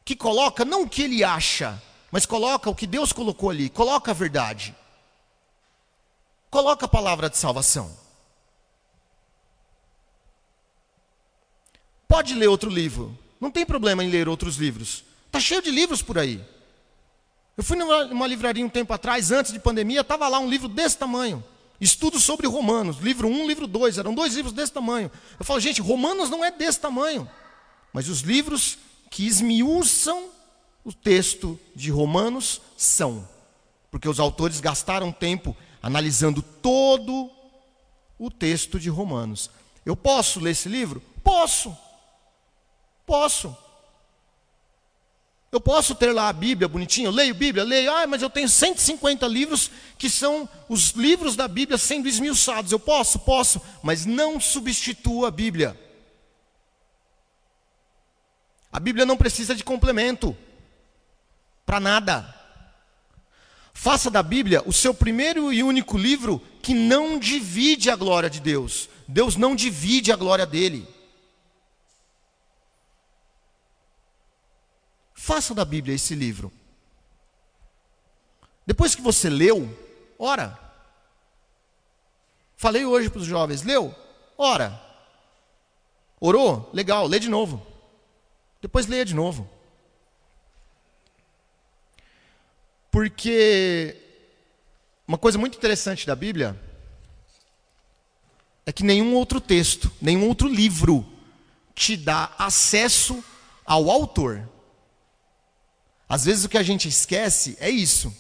Que 0.03 0.17
coloca 0.17 0.65
não 0.65 0.85
o 0.85 0.89
que 0.89 1.03
ele 1.03 1.23
acha, 1.23 1.79
mas 2.11 2.25
coloca 2.25 2.71
o 2.71 2.75
que 2.75 2.87
Deus 2.87 3.13
colocou 3.13 3.51
ali, 3.51 3.69
coloca 3.69 4.13
a 4.13 4.15
verdade. 4.15 4.75
Coloca 6.51 6.87
a 6.87 6.89
palavra 6.89 7.29
de 7.29 7.37
salvação. 7.37 8.06
Pode 12.09 12.35
ler 12.35 12.49
outro 12.49 12.71
livro. 12.71 13.17
Não 13.41 13.51
tem 13.51 13.67
problema 13.67 14.05
em 14.05 14.11
ler 14.11 14.29
outros 14.29 14.57
livros. 14.57 15.05
Está 15.27 15.41
cheio 15.41 15.63
de 15.63 15.71
livros 15.71 16.03
por 16.03 16.19
aí. 16.19 16.43
Eu 17.57 17.65
fui 17.65 17.77
numa 17.77 18.27
livraria 18.27 18.65
um 18.65 18.69
tempo 18.69 18.93
atrás, 18.93 19.31
antes 19.31 19.53
de 19.53 19.59
pandemia, 19.59 20.03
estava 20.03 20.29
lá 20.29 20.39
um 20.39 20.49
livro 20.49 20.69
desse 20.69 20.99
tamanho. 20.99 21.43
Estudo 21.81 22.19
sobre 22.19 22.47
Romanos, 22.47 22.99
livro 22.99 23.29
1, 23.29 23.47
livro 23.47 23.67
2, 23.67 23.99
eram 23.99 24.15
dois 24.15 24.35
livros 24.35 24.53
desse 24.53 24.73
tamanho. 24.73 25.11
Eu 25.39 25.45
falo, 25.45 25.61
gente, 25.61 25.81
Romanos 25.81 26.31
não 26.31 26.45
é 26.45 26.51
desse 26.51 26.81
tamanho. 26.81 27.29
Mas 27.93 28.09
os 28.09 28.21
livros 28.21 28.79
que 29.11 29.27
esmiuçam 29.27 30.31
o 30.85 30.93
texto 30.93 31.59
de 31.75 31.91
Romanos 31.91 32.61
são, 32.77 33.29
porque 33.91 34.09
os 34.09 34.21
autores 34.21 34.61
gastaram 34.61 35.11
tempo 35.11 35.57
analisando 35.83 36.43
todo 36.43 37.31
o 38.19 38.31
texto 38.31 38.79
de 38.79 38.89
Romanos. 38.89 39.51
Eu 39.85 39.97
posso 39.97 40.41
ler 40.41 40.51
esse 40.51 40.69
livro? 40.69 41.03
Posso. 41.23 41.77
Posso. 43.07 43.57
Eu 45.53 45.61
posso 45.61 45.95
ter 45.95 46.13
lá 46.13 46.29
a 46.29 46.33
Bíblia 46.33 46.69
bonitinha, 46.69 47.07
eu 47.07 47.13
leio 47.13 47.35
Bíblia, 47.35 47.65
leio, 47.65 47.91
ah, 47.91 48.07
mas 48.07 48.21
eu 48.21 48.29
tenho 48.29 48.49
150 48.49 49.27
livros 49.27 49.71
que 49.97 50.11
são 50.11 50.47
os 50.69 50.91
livros 50.91 51.37
da 51.37 51.47
Bíblia 51.47 51.79
sendo 51.79 52.09
esmiuçados. 52.09 52.73
Eu 52.73 52.81
posso? 52.81 53.21
Posso, 53.21 53.63
mas 53.83 54.05
não 54.05 54.41
substitua 54.41 55.29
a 55.29 55.31
Bíblia. 55.31 55.81
A 58.73 58.81
Bíblia 58.81 59.07
não 59.07 59.17
precisa 59.17 59.55
de 59.55 59.65
complemento 59.65 60.37
para 61.65 61.81
nada. 61.81 62.35
Faça 63.73 64.11
da 64.11 64.23
Bíblia 64.23 64.63
o 64.67 64.73
seu 64.73 64.93
primeiro 64.93 65.53
e 65.53 65.63
único 65.63 65.97
livro 65.97 66.43
que 66.61 66.75
não 66.75 67.19
divide 67.19 67.89
a 67.89 67.97
glória 67.97 68.29
de 68.29 68.41
Deus. 68.41 68.89
Deus 69.07 69.37
não 69.37 69.55
divide 69.55 70.13
a 70.13 70.17
glória 70.17 70.45
dele. 70.45 70.87
Faça 75.27 75.53
da 75.53 75.65
Bíblia 75.65 75.97
esse 75.97 76.15
livro. 76.15 76.53
Depois 78.65 78.95
que 78.95 79.03
você 79.03 79.29
leu, 79.29 79.77
ora. 80.17 80.57
Falei 82.57 82.85
hoje 82.85 83.11
para 83.11 83.19
os 83.19 83.27
jovens, 83.27 83.63
leu? 83.65 83.93
Ora. 84.39 84.81
Orou? 86.21 86.71
Legal, 86.73 87.09
lê 87.09 87.19
de 87.19 87.29
novo. 87.29 87.67
Depois 88.63 88.87
leia 88.87 89.05
de 89.05 89.17
novo. 89.17 89.51
Porque 92.89 94.01
uma 95.09 95.19
coisa 95.19 95.37
muito 95.39 95.59
interessante 95.59 96.07
da 96.07 96.15
Bíblia 96.15 96.57
é 98.65 98.71
que 98.71 98.85
nenhum 98.85 99.13
outro 99.17 99.41
texto, 99.41 99.91
nenhum 100.01 100.29
outro 100.29 100.47
livro 100.47 101.05
te 101.75 101.97
dá 101.97 102.33
acesso 102.39 103.25
ao 103.65 103.91
autor. 103.91 104.49
Às 106.09 106.25
vezes 106.25 106.45
o 106.45 106.49
que 106.49 106.59
a 106.59 106.63
gente 106.63 106.89
esquece 106.89 107.57
é 107.61 107.69
isso. 107.69 108.15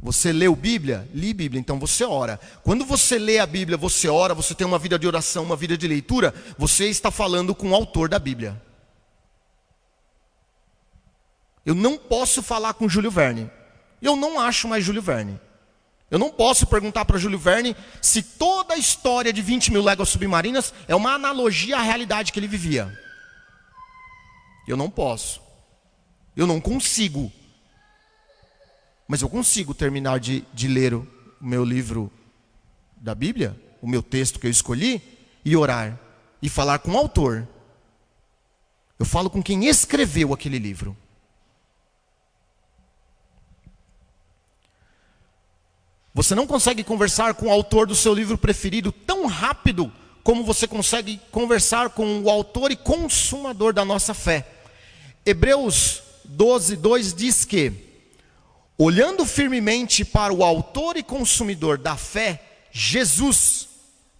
Você 0.00 0.32
leu 0.32 0.54
Bíblia? 0.54 1.08
Li 1.12 1.34
Bíblia, 1.34 1.58
então 1.58 1.78
você 1.78 2.04
ora. 2.04 2.38
Quando 2.62 2.84
você 2.84 3.18
lê 3.18 3.38
a 3.38 3.46
Bíblia, 3.46 3.76
você 3.76 4.08
ora, 4.08 4.34
você 4.34 4.54
tem 4.54 4.66
uma 4.66 4.78
vida 4.78 4.98
de 4.98 5.06
oração, 5.06 5.42
uma 5.42 5.56
vida 5.56 5.76
de 5.76 5.88
leitura, 5.88 6.32
você 6.56 6.88
está 6.88 7.10
falando 7.10 7.54
com 7.54 7.70
o 7.70 7.74
autor 7.74 8.08
da 8.08 8.18
Bíblia. 8.18 8.62
Eu 11.64 11.74
não 11.74 11.98
posso 11.98 12.42
falar 12.42 12.74
com 12.74 12.88
Júlio 12.88 13.10
Verne. 13.10 13.50
Eu 14.00 14.14
não 14.14 14.38
acho 14.38 14.68
mais 14.68 14.84
Júlio 14.84 15.02
Verne. 15.02 15.40
Eu 16.08 16.20
não 16.20 16.30
posso 16.30 16.66
perguntar 16.66 17.04
para 17.04 17.18
Júlio 17.18 17.38
Verne 17.38 17.74
se 18.00 18.22
toda 18.22 18.74
a 18.74 18.78
história 18.78 19.32
de 19.32 19.42
20 19.42 19.72
mil 19.72 19.82
léguas 19.82 20.08
submarinas 20.08 20.72
é 20.86 20.94
uma 20.94 21.14
analogia 21.14 21.78
à 21.78 21.82
realidade 21.82 22.32
que 22.32 22.38
ele 22.38 22.46
vivia. 22.46 22.96
Eu 24.68 24.76
não 24.76 24.88
posso. 24.88 25.45
Eu 26.36 26.46
não 26.46 26.60
consigo. 26.60 27.32
Mas 29.08 29.22
eu 29.22 29.28
consigo 29.28 29.72
terminar 29.72 30.20
de, 30.20 30.44
de 30.52 30.68
ler 30.68 30.94
o 30.94 31.06
meu 31.40 31.64
livro 31.64 32.12
da 32.96 33.14
Bíblia, 33.14 33.58
o 33.80 33.86
meu 33.86 34.02
texto 34.02 34.38
que 34.38 34.46
eu 34.46 34.50
escolhi, 34.50 35.00
e 35.44 35.56
orar. 35.56 35.98
E 36.42 36.48
falar 36.48 36.80
com 36.80 36.92
o 36.92 36.96
autor. 36.96 37.48
Eu 38.98 39.06
falo 39.06 39.30
com 39.30 39.42
quem 39.42 39.66
escreveu 39.66 40.34
aquele 40.34 40.58
livro. 40.58 40.96
Você 46.12 46.34
não 46.34 46.46
consegue 46.46 46.82
conversar 46.82 47.34
com 47.34 47.46
o 47.46 47.50
autor 47.50 47.86
do 47.86 47.94
seu 47.94 48.14
livro 48.14 48.38
preferido 48.38 48.90
tão 48.90 49.26
rápido 49.26 49.92
como 50.24 50.42
você 50.42 50.66
consegue 50.66 51.20
conversar 51.30 51.90
com 51.90 52.20
o 52.20 52.30
autor 52.30 52.72
e 52.72 52.76
consumador 52.76 53.72
da 53.72 53.84
nossa 53.84 54.14
fé. 54.14 54.46
Hebreus 55.24 56.02
12, 56.28 56.76
2 56.76 57.14
diz 57.14 57.44
que, 57.44 57.72
olhando 58.76 59.24
firmemente 59.24 60.04
para 60.04 60.32
o 60.32 60.44
autor 60.44 60.96
e 60.96 61.02
consumidor 61.02 61.78
da 61.78 61.96
fé, 61.96 62.42
Jesus, 62.70 63.68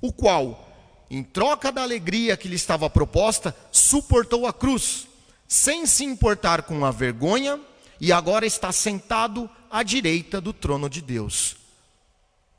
o 0.00 0.12
qual, 0.12 0.66
em 1.10 1.22
troca 1.22 1.70
da 1.70 1.82
alegria 1.82 2.36
que 2.36 2.48
lhe 2.48 2.56
estava 2.56 2.88
proposta, 2.88 3.54
suportou 3.70 4.46
a 4.46 4.52
cruz, 4.52 5.06
sem 5.46 5.86
se 5.86 6.04
importar 6.04 6.62
com 6.62 6.84
a 6.84 6.90
vergonha, 6.90 7.60
e 8.00 8.12
agora 8.12 8.46
está 8.46 8.72
sentado 8.72 9.48
à 9.70 9.82
direita 9.82 10.40
do 10.40 10.52
trono 10.52 10.88
de 10.88 11.00
Deus. 11.00 11.56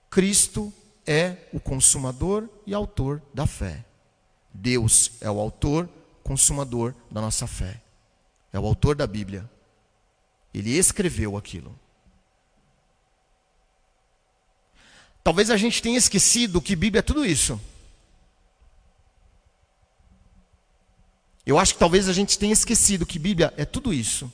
Cristo 0.10 0.74
é 1.06 1.38
o 1.54 1.60
consumador 1.60 2.50
e 2.66 2.74
autor 2.74 3.22
da 3.34 3.46
fé. 3.46 3.86
Deus 4.54 5.12
é 5.22 5.30
o 5.30 5.40
autor, 5.40 5.88
consumador 6.24 6.94
da 7.10 7.22
nossa 7.22 7.46
fé. 7.46 7.82
É 8.58 8.60
o 8.60 8.66
autor 8.66 8.96
da 8.96 9.06
Bíblia. 9.06 9.48
Ele 10.52 10.72
escreveu 10.76 11.38
aquilo. 11.38 11.80
Talvez 15.24 15.52
a 15.52 15.58
gente 15.58 15.80
tenha 15.80 15.96
esquecido 15.96 16.60
que 16.60 16.76
Bíblia 16.76 16.98
é 16.98 17.04
tudo 17.04 17.24
isso. 17.24 17.62
Eu 21.46 21.60
acho 21.60 21.74
que 21.74 21.80
talvez 21.80 22.10
a 22.10 22.14
gente 22.14 22.40
tenha 22.40 22.52
esquecido 22.52 23.06
que 23.06 23.20
Bíblia 23.20 23.54
é 23.58 23.64
tudo 23.64 23.94
isso. 23.94 24.34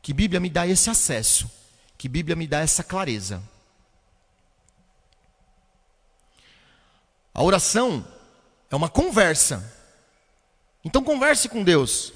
Que 0.00 0.14
Bíblia 0.14 0.40
me 0.40 0.48
dá 0.48 0.66
esse 0.66 0.88
acesso. 0.88 1.50
Que 1.98 2.08
Bíblia 2.08 2.34
me 2.34 2.46
dá 2.46 2.60
essa 2.60 2.82
clareza. 2.82 3.42
A 7.34 7.42
oração 7.42 8.02
é 8.70 8.74
uma 8.74 8.88
conversa. 8.88 9.78
Então 10.82 11.04
converse 11.04 11.50
com 11.50 11.62
Deus. 11.62 12.14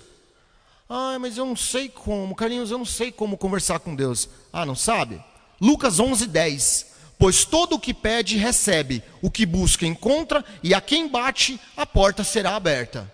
Ah, 0.89 1.19
mas 1.19 1.37
eu 1.37 1.45
não 1.45 1.57
sei 1.57 1.89
como, 1.89 2.35
Carlinhos, 2.35 2.71
eu 2.71 2.79
não 2.79 2.85
sei 2.85 3.11
como 3.11 3.37
conversar 3.37 3.81
com 3.81 3.95
Deus. 3.95 4.29
Ah, 4.53 4.65
não 4.65 4.77
sabe? 4.77 5.23
Lucas 5.61 5.99
11, 5.99 6.27
10. 6.27 6.97
Pois 7.19 7.45
todo 7.45 7.75
o 7.75 7.81
que 7.81 7.95
pede, 7.95 8.37
recebe, 8.37 9.03
o 9.23 9.31
que 9.31 9.47
busca, 9.47 9.87
encontra, 9.87 10.45
e 10.63 10.75
a 10.75 10.81
quem 10.81 11.09
bate, 11.09 11.59
a 11.77 11.87
porta 11.87 12.23
será 12.23 12.55
aberta. 12.55 13.11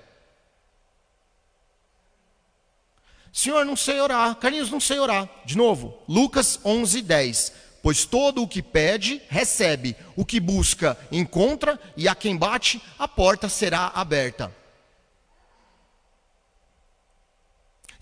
Senhor, 3.32 3.64
não 3.64 3.76
sei 3.76 3.98
orar. 4.00 4.34
Carlinhos, 4.36 4.70
não 4.70 4.80
sei 4.80 4.98
orar. 4.98 5.28
De 5.46 5.56
novo, 5.56 5.96
Lucas 6.06 6.60
11, 6.64 7.00
10. 7.00 7.52
Pois 7.82 8.04
todo 8.04 8.42
o 8.42 8.48
que 8.48 8.62
pede, 8.62 9.22
recebe. 9.28 9.96
O 10.14 10.24
que 10.24 10.38
busca, 10.38 10.98
encontra. 11.10 11.80
E 11.96 12.06
a 12.06 12.14
quem 12.14 12.36
bate, 12.36 12.82
a 12.98 13.08
porta 13.08 13.48
será 13.48 13.90
aberta. 13.94 14.54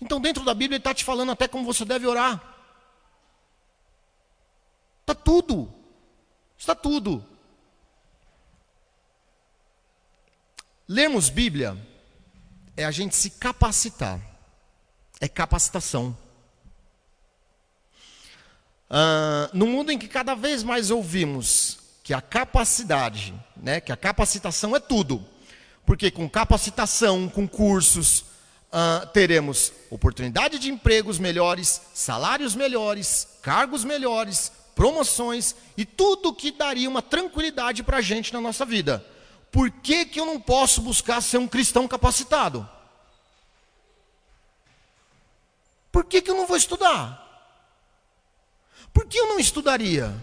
Então, 0.01 0.19
dentro 0.19 0.43
da 0.43 0.53
Bíblia, 0.53 0.77
ele 0.77 0.81
está 0.81 0.93
te 0.93 1.05
falando 1.05 1.31
até 1.31 1.47
como 1.47 1.63
você 1.63 1.85
deve 1.85 2.07
orar. 2.07 2.41
Está 5.01 5.13
tudo. 5.13 5.71
Está 6.57 6.73
tudo. 6.73 7.23
Lermos 10.87 11.29
Bíblia 11.29 11.77
é 12.75 12.83
a 12.83 12.91
gente 12.91 13.15
se 13.15 13.29
capacitar 13.29 14.31
é 15.21 15.27
capacitação. 15.27 16.17
Uh, 18.89 19.47
no 19.53 19.67
mundo 19.67 19.91
em 19.91 19.97
que 19.97 20.07
cada 20.07 20.33
vez 20.33 20.63
mais 20.63 20.89
ouvimos 20.89 21.77
que 22.03 22.13
a 22.13 22.19
capacidade, 22.19 23.33
né, 23.55 23.79
que 23.79 23.91
a 23.91 23.95
capacitação 23.95 24.75
é 24.75 24.79
tudo, 24.79 25.23
porque 25.85 26.09
com 26.09 26.27
capacitação, 26.27 27.29
com 27.29 27.47
cursos, 27.47 28.25
uh, 28.71 29.05
teremos 29.07 29.73
oportunidade 29.89 30.57
de 30.57 30.71
empregos 30.71 31.19
melhores, 31.19 31.81
salários 31.93 32.55
melhores, 32.55 33.27
cargos 33.41 33.83
melhores, 33.83 34.51
promoções 34.73 35.55
e 35.77 35.85
tudo 35.85 36.33
que 36.33 36.51
daria 36.51 36.89
uma 36.89 37.01
tranquilidade 37.01 37.83
para 37.83 37.97
a 37.97 38.01
gente 38.01 38.33
na 38.33 38.41
nossa 38.41 38.65
vida. 38.65 39.05
Por 39.51 39.69
que, 39.69 40.05
que 40.05 40.19
eu 40.19 40.25
não 40.25 40.39
posso 40.39 40.81
buscar 40.81 41.21
ser 41.21 41.37
um 41.37 41.47
cristão 41.47 41.87
capacitado? 41.87 42.67
Por 45.91 46.05
que, 46.05 46.21
que 46.21 46.31
eu 46.31 46.37
não 46.37 46.47
vou 46.47 46.55
estudar? 46.55 47.19
Por 48.93 49.05
que 49.05 49.17
eu 49.19 49.27
não 49.27 49.39
estudaria? 49.39 50.13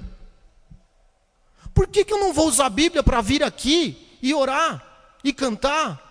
Por 1.74 1.86
que, 1.86 2.04
que 2.04 2.12
eu 2.12 2.18
não 2.18 2.32
vou 2.32 2.48
usar 2.48 2.66
a 2.66 2.70
Bíblia 2.70 3.02
para 3.02 3.20
vir 3.20 3.42
aqui 3.42 4.18
e 4.22 4.34
orar 4.34 4.84
e 5.22 5.32
cantar? 5.32 6.07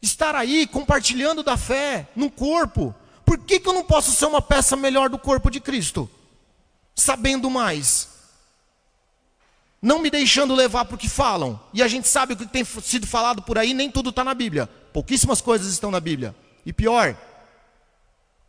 Estar 0.00 0.34
aí 0.34 0.66
compartilhando 0.66 1.42
da 1.42 1.56
fé 1.56 2.08
no 2.14 2.30
corpo. 2.30 2.94
Por 3.24 3.38
que, 3.38 3.58
que 3.58 3.68
eu 3.68 3.72
não 3.72 3.84
posso 3.84 4.12
ser 4.12 4.26
uma 4.26 4.40
peça 4.40 4.76
melhor 4.76 5.08
do 5.08 5.18
corpo 5.18 5.50
de 5.50 5.60
Cristo? 5.60 6.08
Sabendo 6.94 7.50
mais. 7.50 8.08
Não 9.80 9.98
me 9.98 10.10
deixando 10.10 10.54
levar 10.54 10.84
para 10.84 10.94
o 10.94 10.98
que 10.98 11.08
falam. 11.08 11.60
E 11.72 11.82
a 11.82 11.88
gente 11.88 12.08
sabe 12.08 12.32
o 12.32 12.36
que 12.36 12.46
tem 12.46 12.64
sido 12.64 13.06
falado 13.06 13.42
por 13.42 13.58
aí, 13.58 13.74
nem 13.74 13.90
tudo 13.90 14.10
está 14.10 14.24
na 14.24 14.34
Bíblia. 14.34 14.66
Pouquíssimas 14.92 15.40
coisas 15.40 15.72
estão 15.72 15.90
na 15.90 16.00
Bíblia. 16.00 16.34
E 16.64 16.72
pior, 16.72 17.16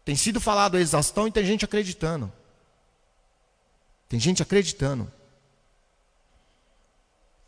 tem 0.06 0.16
sido 0.16 0.40
falado 0.40 0.78
a 0.78 0.80
exaustão 0.80 1.28
e 1.28 1.32
tem 1.32 1.46
gente 1.46 1.66
acreditando. 1.66 2.32
Tem 4.08 4.20
gente 4.20 4.42
acreditando. 4.42 5.12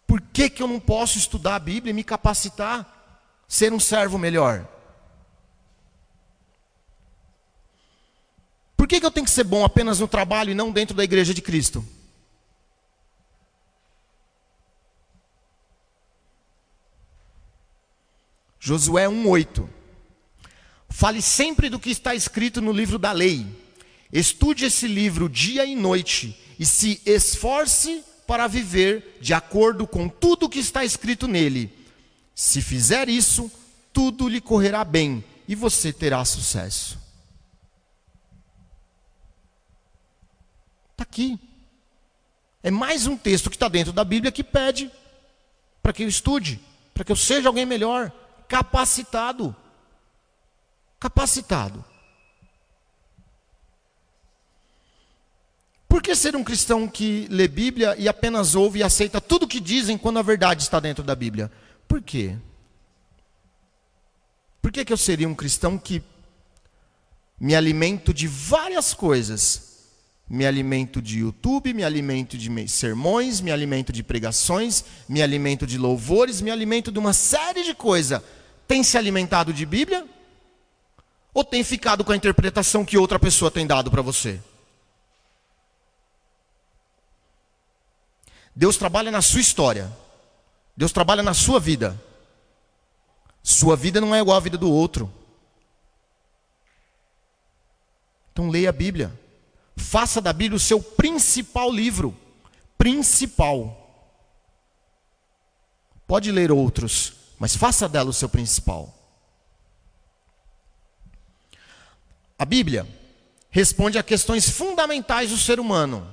Por 0.06 0.20
que, 0.22 0.50
que 0.50 0.62
eu 0.62 0.68
não 0.68 0.80
posso 0.80 1.18
estudar 1.18 1.56
a 1.56 1.60
Bíblia 1.60 1.92
e 1.92 1.94
me 1.94 2.04
capacitar, 2.04 2.99
ser 3.50 3.74
um 3.74 3.80
servo 3.80 4.20
melhor? 4.20 4.66
Por 8.78 8.88
que, 8.88 9.00
que 9.00 9.06
eu 9.06 9.12
tenho 9.12 9.26
que 9.26 9.32
ser 9.32 9.44
bom 9.44 9.66
apenas 9.66 10.00
no 10.00 10.08
trabalho 10.08 10.52
e 10.52 10.56
não 10.56 10.72
dentro 10.72 10.96
da 10.96 11.04
igreja 11.04 11.34
de 11.34 11.42
Cristo? 11.42 11.86
Josué 18.60 19.06
1,8 19.08 19.68
Fale 20.90 21.22
sempre 21.22 21.70
do 21.70 21.80
que 21.80 21.90
está 21.90 22.14
escrito 22.14 22.62
no 22.62 22.72
livro 22.72 23.00
da 23.00 23.12
lei. 23.12 23.48
Estude 24.12 24.66
esse 24.66 24.88
livro 24.88 25.30
dia 25.30 25.66
e 25.66 25.76
noite 25.76 26.38
e 26.60 26.66
se 26.66 27.02
esforce 27.06 28.04
para 28.28 28.48
viver 28.48 29.18
de 29.22 29.34
acordo 29.34 29.88
com 29.88 30.10
tudo 30.10 30.46
o 30.46 30.50
que 30.50 30.60
está 30.60 30.84
escrito 30.84 31.28
nele. 31.28 31.79
Se 32.40 32.62
fizer 32.62 33.10
isso, 33.10 33.52
tudo 33.92 34.30
lhe 34.30 34.40
correrá 34.40 34.86
bem 34.86 35.22
e 35.46 35.56
você 35.56 35.92
terá 35.92 36.24
sucesso. 36.24 36.98
Está 40.92 41.04
aqui. 41.04 41.38
É 42.64 42.72
mais 42.72 43.06
um 43.08 43.18
texto 43.18 43.50
que 43.50 43.58
está 43.58 43.68
dentro 43.68 43.92
da 43.92 44.06
Bíblia 44.06 44.32
que 44.32 44.42
pede 44.42 44.90
para 45.84 45.92
que 45.92 46.04
eu 46.04 46.08
estude, 46.08 46.62
para 46.94 47.04
que 47.04 47.12
eu 47.12 47.16
seja 47.18 47.50
alguém 47.50 47.66
melhor, 47.66 48.10
capacitado 48.48 49.54
capacitado. 50.98 51.84
Por 55.90 56.02
que 56.02 56.16
ser 56.16 56.38
um 56.38 56.44
cristão 56.46 56.88
que 56.88 57.28
lê 57.30 57.50
Bíblia 57.50 57.98
e 57.98 58.08
apenas 58.08 58.56
ouve 58.56 58.80
e 58.80 58.84
aceita 58.84 59.20
tudo 59.20 59.44
o 59.44 59.48
que 59.48 59.60
dizem 59.60 59.98
quando 59.98 60.20
a 60.20 60.22
verdade 60.22 60.64
está 60.64 60.80
dentro 60.80 61.04
da 61.04 61.16
Bíblia? 61.16 61.52
Por 61.90 62.04
quê? 62.04 62.38
Por 64.62 64.72
que, 64.72 64.86
que 64.86 64.94
eu 64.94 64.98
seria 64.98 65.28
um 65.28 65.34
cristão 65.34 65.76
que 65.76 66.04
me 67.40 67.56
alimento 67.56 68.14
de 68.14 68.28
várias 68.28 68.94
coisas? 68.94 69.68
Me 70.30 70.46
alimento 70.46 71.02
de 71.02 71.20
YouTube, 71.20 71.74
me 71.74 71.84
alimento 71.84 72.38
de 72.38 72.68
sermões, 72.68 73.42
me 73.42 73.52
alimento 73.52 73.92
de 73.92 74.04
pregações, 74.04 74.86
me 75.08 75.24
alimento 75.24 75.66
de 75.66 75.80
louvores, 75.80 76.40
me 76.40 76.52
alimento 76.52 76.92
de 76.92 77.00
uma 77.00 77.14
série 77.14 77.64
de 77.64 77.74
coisas. 77.74 78.22
Tem 78.68 78.84
se 78.84 78.96
alimentado 78.96 79.52
de 79.52 79.66
Bíblia? 79.66 80.08
Ou 81.34 81.44
tem 81.44 81.64
ficado 81.64 82.04
com 82.06 82.12
a 82.12 82.16
interpretação 82.16 82.86
que 82.86 83.00
outra 83.00 83.18
pessoa 83.18 83.50
tem 83.50 83.66
dado 83.66 83.90
para 83.90 84.04
você? 84.04 84.40
Deus 88.56 88.78
trabalha 88.78 89.10
na 89.10 89.24
sua 89.24 89.42
história. 89.42 89.92
Deus 90.80 90.94
trabalha 90.94 91.22
na 91.22 91.34
sua 91.34 91.60
vida. 91.60 92.02
Sua 93.44 93.76
vida 93.76 94.00
não 94.00 94.16
é 94.16 94.22
igual 94.22 94.38
à 94.38 94.40
vida 94.40 94.58
do 94.58 94.72
outro. 94.72 95.14
Então 98.32 98.48
leia 98.50 98.70
a 98.70 98.72
Bíblia. 98.72 99.14
Faça 99.76 100.22
da 100.22 100.32
Bíblia 100.32 100.56
o 100.56 100.60
seu 100.60 100.82
principal 100.82 101.70
livro. 101.70 102.18
Principal. 102.78 103.76
Pode 106.08 106.32
ler 106.32 106.50
outros, 106.50 107.12
mas 107.38 107.58
faça 107.58 107.90
dela 107.90 108.12
o 108.12 108.14
seu 108.14 108.30
principal. 108.30 108.98
A 112.38 112.46
Bíblia 112.46 112.88
responde 113.50 113.98
a 113.98 114.04
questões 114.04 114.50
fundamentais 114.50 115.30
do 115.30 115.38
ser 115.38 115.60
humano, 115.60 116.10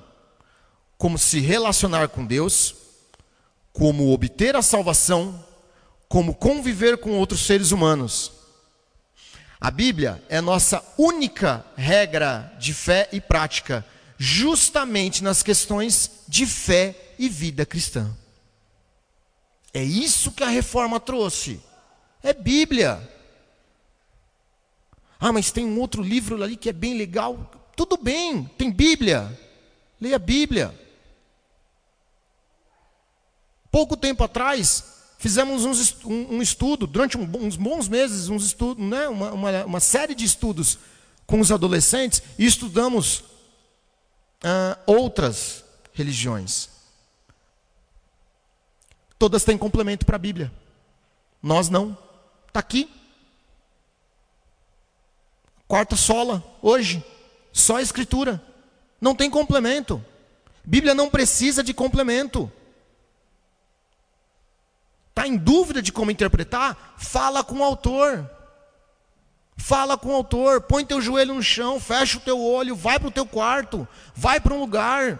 como 0.98 1.16
se 1.16 1.38
relacionar 1.38 2.08
com 2.08 2.26
Deus, 2.26 2.85
como 3.76 4.10
obter 4.10 4.56
a 4.56 4.62
salvação, 4.62 5.44
como 6.08 6.34
conviver 6.34 6.96
com 6.96 7.10
outros 7.10 7.44
seres 7.44 7.72
humanos. 7.72 8.32
A 9.60 9.70
Bíblia 9.70 10.22
é 10.30 10.40
nossa 10.40 10.82
única 10.96 11.62
regra 11.76 12.56
de 12.58 12.72
fé 12.72 13.06
e 13.12 13.20
prática, 13.20 13.84
justamente 14.16 15.22
nas 15.22 15.42
questões 15.42 16.22
de 16.26 16.46
fé 16.46 16.96
e 17.18 17.28
vida 17.28 17.66
cristã. 17.66 18.16
É 19.74 19.82
isso 19.84 20.32
que 20.32 20.42
a 20.42 20.48
reforma 20.48 20.98
trouxe. 20.98 21.60
É 22.22 22.32
Bíblia. 22.32 22.98
Ah, 25.20 25.34
mas 25.34 25.50
tem 25.50 25.66
um 25.66 25.78
outro 25.78 26.02
livro 26.02 26.42
ali 26.42 26.56
que 26.56 26.70
é 26.70 26.72
bem 26.72 26.96
legal. 26.96 27.70
Tudo 27.76 27.98
bem, 27.98 28.50
tem 28.56 28.70
Bíblia. 28.70 29.38
Leia 30.00 30.16
a 30.16 30.18
Bíblia. 30.18 30.85
Pouco 33.76 33.94
tempo 33.94 34.24
atrás, 34.24 34.84
fizemos 35.18 35.66
um, 35.66 36.40
estudo, 36.40 36.86
durante 36.86 37.18
uns 37.18 37.56
bons 37.56 37.88
meses, 37.88 38.30
uns 38.30 38.42
estudos, 38.46 38.82
né, 38.82 39.06
uma, 39.06 39.32
uma, 39.32 39.64
uma 39.66 39.80
série 39.80 40.14
de 40.14 40.24
estudos 40.24 40.78
com 41.26 41.40
os 41.40 41.52
adolescentes, 41.52 42.22
e 42.38 42.46
estudamos 42.46 43.22
ah, 44.42 44.78
outras 44.86 45.62
religiões. 45.92 46.70
Todas 49.18 49.44
têm 49.44 49.58
complemento 49.58 50.06
para 50.06 50.16
a 50.16 50.18
Bíblia. 50.18 50.50
Nós 51.42 51.68
não. 51.68 51.98
Está 52.48 52.60
aqui. 52.60 52.90
Quarta 55.68 55.96
sola, 55.96 56.42
hoje. 56.62 57.04
Só 57.52 57.76
a 57.76 57.82
Escritura. 57.82 58.42
Não 58.98 59.14
tem 59.14 59.28
complemento. 59.28 60.02
Bíblia 60.64 60.94
não 60.94 61.10
precisa 61.10 61.62
de 61.62 61.74
complemento. 61.74 62.50
Está 65.16 65.26
em 65.26 65.38
dúvida 65.38 65.80
de 65.80 65.90
como 65.90 66.10
interpretar? 66.10 66.94
Fala 66.98 67.42
com 67.42 67.60
o 67.60 67.64
autor. 67.64 68.30
Fala 69.56 69.96
com 69.96 70.10
o 70.10 70.14
autor, 70.14 70.60
põe 70.60 70.84
teu 70.84 71.00
joelho 71.00 71.32
no 71.32 71.42
chão, 71.42 71.80
fecha 71.80 72.18
o 72.18 72.20
teu 72.20 72.38
olho, 72.38 72.76
vai 72.76 72.98
para 72.98 73.08
o 73.08 73.10
teu 73.10 73.24
quarto, 73.24 73.88
vai 74.14 74.38
para 74.38 74.52
um 74.52 74.60
lugar 74.60 75.18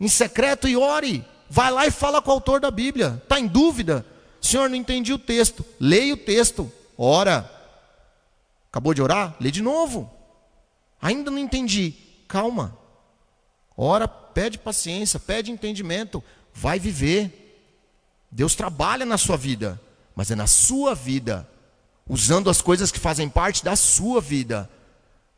em 0.00 0.08
secreto 0.08 0.66
e 0.66 0.74
ore. 0.74 1.22
Vai 1.50 1.70
lá 1.70 1.86
e 1.86 1.90
fala 1.90 2.22
com 2.22 2.30
o 2.30 2.32
autor 2.32 2.60
da 2.60 2.70
Bíblia. 2.70 3.20
Está 3.22 3.38
em 3.38 3.46
dúvida? 3.46 4.06
Senhor, 4.40 4.70
não 4.70 4.76
entendi 4.76 5.12
o 5.12 5.18
texto. 5.18 5.66
Leia 5.78 6.14
o 6.14 6.16
texto, 6.16 6.72
ora. 6.96 7.50
Acabou 8.70 8.94
de 8.94 9.02
orar? 9.02 9.36
Lê 9.38 9.50
de 9.50 9.60
novo. 9.60 10.10
Ainda 11.02 11.30
não 11.30 11.38
entendi. 11.38 11.92
Calma. 12.26 12.74
Ora, 13.76 14.08
pede 14.08 14.56
paciência, 14.56 15.20
pede 15.20 15.50
entendimento. 15.50 16.24
Vai 16.54 16.78
viver. 16.78 17.40
Deus 18.30 18.54
trabalha 18.54 19.04
na 19.04 19.18
sua 19.18 19.36
vida, 19.36 19.80
mas 20.14 20.30
é 20.30 20.36
na 20.36 20.46
sua 20.46 20.94
vida, 20.94 21.48
usando 22.08 22.48
as 22.48 22.60
coisas 22.60 22.92
que 22.92 23.00
fazem 23.00 23.28
parte 23.28 23.64
da 23.64 23.74
sua 23.74 24.20
vida. 24.20 24.70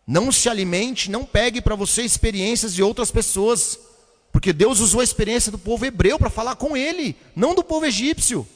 Não 0.07 0.31
se 0.31 0.49
alimente, 0.49 1.11
não 1.11 1.25
pegue 1.25 1.61
para 1.61 1.75
você 1.75 2.03
experiências 2.03 2.75
de 2.75 2.83
outras 2.83 3.11
pessoas, 3.11 3.79
porque 4.31 4.53
Deus 4.53 4.81
usou 4.81 5.01
a 5.01 5.05
experiência 5.05 5.51
do 5.53 5.59
povo 5.59 5.87
hebreu 5.87 6.19
para 6.19 6.31
falar 6.31 6.57
com 6.57 6.77
ele, 6.77 7.17
não 7.35 7.55
do 7.55 7.65
povo 7.65 7.87
egípcio. 7.87 8.47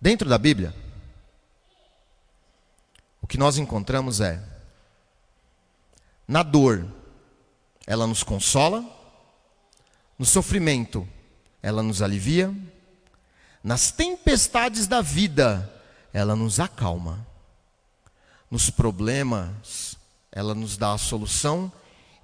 Dentro 0.00 0.28
da 0.28 0.36
Bíblia, 0.36 0.74
o 3.22 3.26
que 3.26 3.38
nós 3.38 3.58
encontramos 3.58 4.20
é: 4.20 4.42
na 6.28 6.42
dor, 6.42 6.86
ela 7.86 8.06
nos 8.06 8.22
consola, 8.22 8.84
no 10.18 10.24
sofrimento, 10.24 11.06
ela 11.62 11.82
nos 11.82 12.02
alivia, 12.02 12.54
nas 13.62 13.90
tempestades 13.90 14.86
da 14.86 15.00
vida, 15.00 15.72
ela 16.12 16.36
nos 16.36 16.60
acalma, 16.60 17.26
nos 18.50 18.70
problemas, 18.70 19.96
ela 20.30 20.54
nos 20.54 20.76
dá 20.76 20.92
a 20.92 20.98
solução, 20.98 21.70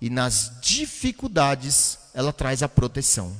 e 0.00 0.10
nas 0.10 0.60
dificuldades, 0.60 1.98
ela 2.14 2.32
traz 2.32 2.62
a 2.62 2.68
proteção. 2.68 3.36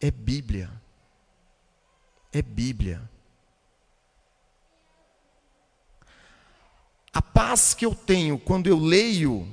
É 0.00 0.10
Bíblia 0.10 0.70
é 2.38 2.42
Bíblia. 2.42 3.00
A 7.12 7.22
paz 7.22 7.74
que 7.74 7.86
eu 7.86 7.94
tenho 7.94 8.38
quando 8.38 8.66
eu 8.66 8.78
leio 8.78 9.48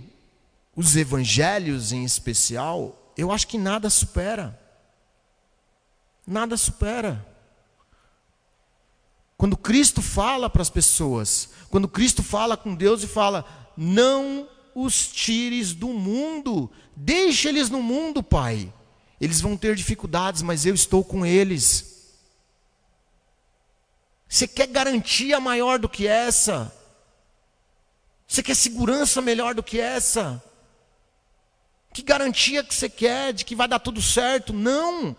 os 0.75 0.95
evangelhos 0.95 1.91
em 1.91 2.03
especial, 2.03 3.13
eu 3.17 3.31
acho 3.31 3.47
que 3.47 3.57
nada 3.57 3.89
supera. 3.89 4.59
Nada 6.25 6.55
supera. 6.55 7.25
Quando 9.37 9.57
Cristo 9.57 10.01
fala 10.01 10.49
para 10.49 10.61
as 10.61 10.69
pessoas, 10.69 11.49
quando 11.69 11.87
Cristo 11.87 12.21
fala 12.21 12.55
com 12.55 12.75
Deus 12.75 13.03
e 13.03 13.07
fala: 13.07 13.45
Não 13.75 14.47
os 14.73 15.07
tires 15.07 15.73
do 15.73 15.87
mundo, 15.87 16.69
deixe 16.95 17.49
eles 17.49 17.69
no 17.69 17.81
mundo, 17.81 18.21
Pai. 18.21 18.71
Eles 19.19 19.41
vão 19.41 19.57
ter 19.57 19.75
dificuldades, 19.75 20.41
mas 20.41 20.65
eu 20.65 20.73
estou 20.73 21.03
com 21.03 21.25
eles. 21.25 22.15
Você 24.27 24.47
quer 24.47 24.67
garantia 24.67 25.39
maior 25.39 25.77
do 25.77 25.89
que 25.89 26.07
essa? 26.07 26.73
Você 28.27 28.41
quer 28.41 28.55
segurança 28.55 29.21
melhor 29.21 29.53
do 29.53 29.61
que 29.61 29.79
essa? 29.79 30.41
Que 31.93 32.01
garantia 32.01 32.63
que 32.63 32.73
você 32.73 32.89
quer 32.89 33.33
de 33.33 33.43
que 33.43 33.55
vai 33.55 33.67
dar 33.67 33.79
tudo 33.79 34.01
certo? 34.01 34.53
Não. 34.53 35.15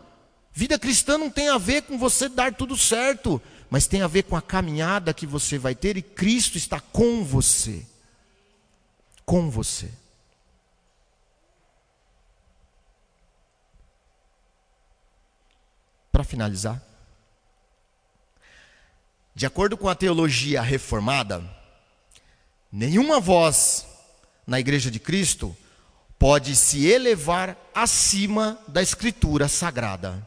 Vida 0.52 0.78
cristã 0.78 1.18
não 1.18 1.30
tem 1.30 1.48
a 1.48 1.58
ver 1.58 1.82
com 1.82 1.98
você 1.98 2.28
dar 2.28 2.54
tudo 2.54 2.76
certo, 2.76 3.40
mas 3.70 3.86
tem 3.86 4.02
a 4.02 4.06
ver 4.06 4.24
com 4.24 4.36
a 4.36 4.42
caminhada 4.42 5.14
que 5.14 5.26
você 5.26 5.58
vai 5.58 5.74
ter 5.74 5.96
e 5.96 6.02
Cristo 6.02 6.56
está 6.56 6.80
com 6.80 7.24
você. 7.24 7.86
Com 9.24 9.50
você. 9.50 9.90
Para 16.10 16.24
finalizar, 16.24 16.82
de 19.34 19.46
acordo 19.46 19.78
com 19.78 19.88
a 19.88 19.94
teologia 19.94 20.60
reformada, 20.60 21.42
nenhuma 22.70 23.18
voz 23.18 23.86
na 24.46 24.60
Igreja 24.60 24.90
de 24.90 25.00
Cristo 25.00 25.56
pode 26.22 26.54
se 26.54 26.86
elevar 26.86 27.56
acima 27.74 28.56
da 28.68 28.80
Escritura 28.80 29.48
Sagrada, 29.48 30.24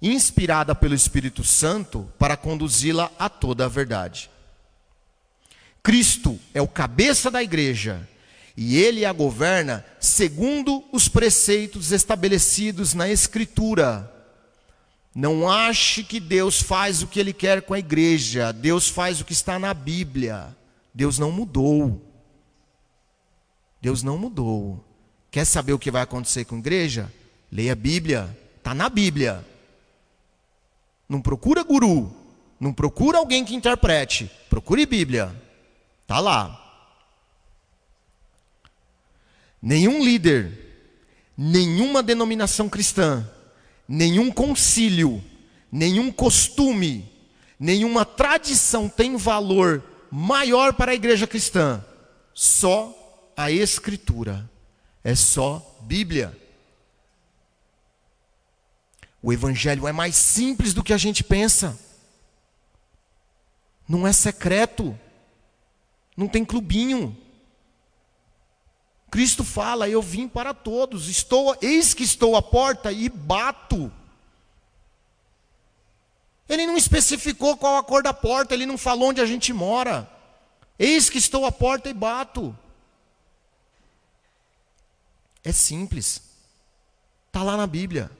inspirada 0.00 0.76
pelo 0.76 0.94
Espírito 0.94 1.42
Santo 1.42 2.08
para 2.16 2.36
conduzi-la 2.36 3.10
a 3.18 3.28
toda 3.28 3.64
a 3.64 3.68
verdade. 3.68 4.30
Cristo 5.82 6.38
é 6.54 6.62
o 6.62 6.68
cabeça 6.68 7.32
da 7.32 7.42
igreja 7.42 8.08
e 8.56 8.76
ele 8.76 9.04
a 9.04 9.12
governa 9.12 9.84
segundo 9.98 10.84
os 10.92 11.08
preceitos 11.08 11.90
estabelecidos 11.90 12.94
na 12.94 13.08
Escritura 13.08 14.08
não 15.12 15.50
ache 15.50 16.04
que 16.04 16.20
Deus 16.20 16.62
faz 16.62 17.02
o 17.02 17.08
que 17.08 17.18
Ele 17.18 17.32
quer 17.32 17.62
com 17.62 17.74
a 17.74 17.80
igreja. 17.80 18.52
Deus 18.52 18.88
faz 18.88 19.20
o 19.20 19.24
que 19.24 19.32
está 19.32 19.58
na 19.58 19.74
Bíblia. 19.74 20.56
Deus 20.94 21.18
não 21.18 21.32
mudou. 21.32 22.09
Deus 23.80 24.02
não 24.02 24.18
mudou. 24.18 24.84
Quer 25.30 25.44
saber 25.44 25.72
o 25.72 25.78
que 25.78 25.90
vai 25.90 26.02
acontecer 26.02 26.44
com 26.44 26.56
a 26.56 26.58
igreja? 26.58 27.12
Leia 27.50 27.72
a 27.72 27.76
Bíblia. 27.76 28.36
Está 28.58 28.74
na 28.74 28.88
Bíblia. 28.88 29.44
Não 31.08 31.20
procura 31.20 31.62
guru. 31.62 32.14
Não 32.58 32.72
procura 32.72 33.18
alguém 33.18 33.44
que 33.44 33.54
interprete. 33.54 34.30
Procure 34.48 34.84
Bíblia. 34.86 35.34
Está 36.02 36.20
lá. 36.20 36.56
Nenhum 39.62 40.02
líder, 40.02 41.32
nenhuma 41.36 42.02
denominação 42.02 42.68
cristã 42.68 43.28
nenhum 43.90 44.30
concílio, 44.30 45.20
nenhum 45.70 46.12
costume, 46.12 47.10
nenhuma 47.58 48.04
tradição 48.04 48.88
tem 48.88 49.16
valor 49.16 49.82
maior 50.08 50.72
para 50.72 50.92
a 50.92 50.94
igreja 50.94 51.26
cristã. 51.26 51.84
Só 52.32 52.94
a 53.40 53.50
Escritura. 53.50 54.48
É 55.02 55.14
só 55.14 55.78
Bíblia. 55.82 56.36
O 59.22 59.32
Evangelho 59.32 59.86
é 59.86 59.92
mais 59.92 60.16
simples 60.16 60.72
do 60.72 60.82
que 60.82 60.92
a 60.92 60.98
gente 60.98 61.24
pensa. 61.24 61.78
Não 63.88 64.06
é 64.06 64.12
secreto. 64.12 64.98
Não 66.16 66.28
tem 66.28 66.44
clubinho. 66.44 67.16
Cristo 69.10 69.42
fala: 69.42 69.88
Eu 69.88 70.00
vim 70.00 70.28
para 70.28 70.54
todos, 70.54 71.08
estou, 71.08 71.56
eis 71.60 71.92
que 71.92 72.04
estou 72.04 72.36
à 72.36 72.42
porta 72.42 72.92
e 72.92 73.08
bato. 73.08 73.92
Ele 76.48 76.66
não 76.66 76.76
especificou 76.76 77.56
qual 77.56 77.76
a 77.76 77.82
cor 77.82 78.02
da 78.02 78.12
porta, 78.12 78.54
ele 78.54 78.66
não 78.66 78.76
falou 78.76 79.10
onde 79.10 79.20
a 79.20 79.26
gente 79.26 79.52
mora. 79.52 80.08
Eis 80.78 81.08
que 81.08 81.18
estou 81.18 81.44
à 81.44 81.52
porta 81.52 81.88
e 81.88 81.94
bato. 81.94 82.56
É 85.44 85.52
simples. 85.52 86.22
Está 87.28 87.42
lá 87.42 87.56
na 87.56 87.66
Bíblia. 87.66 88.10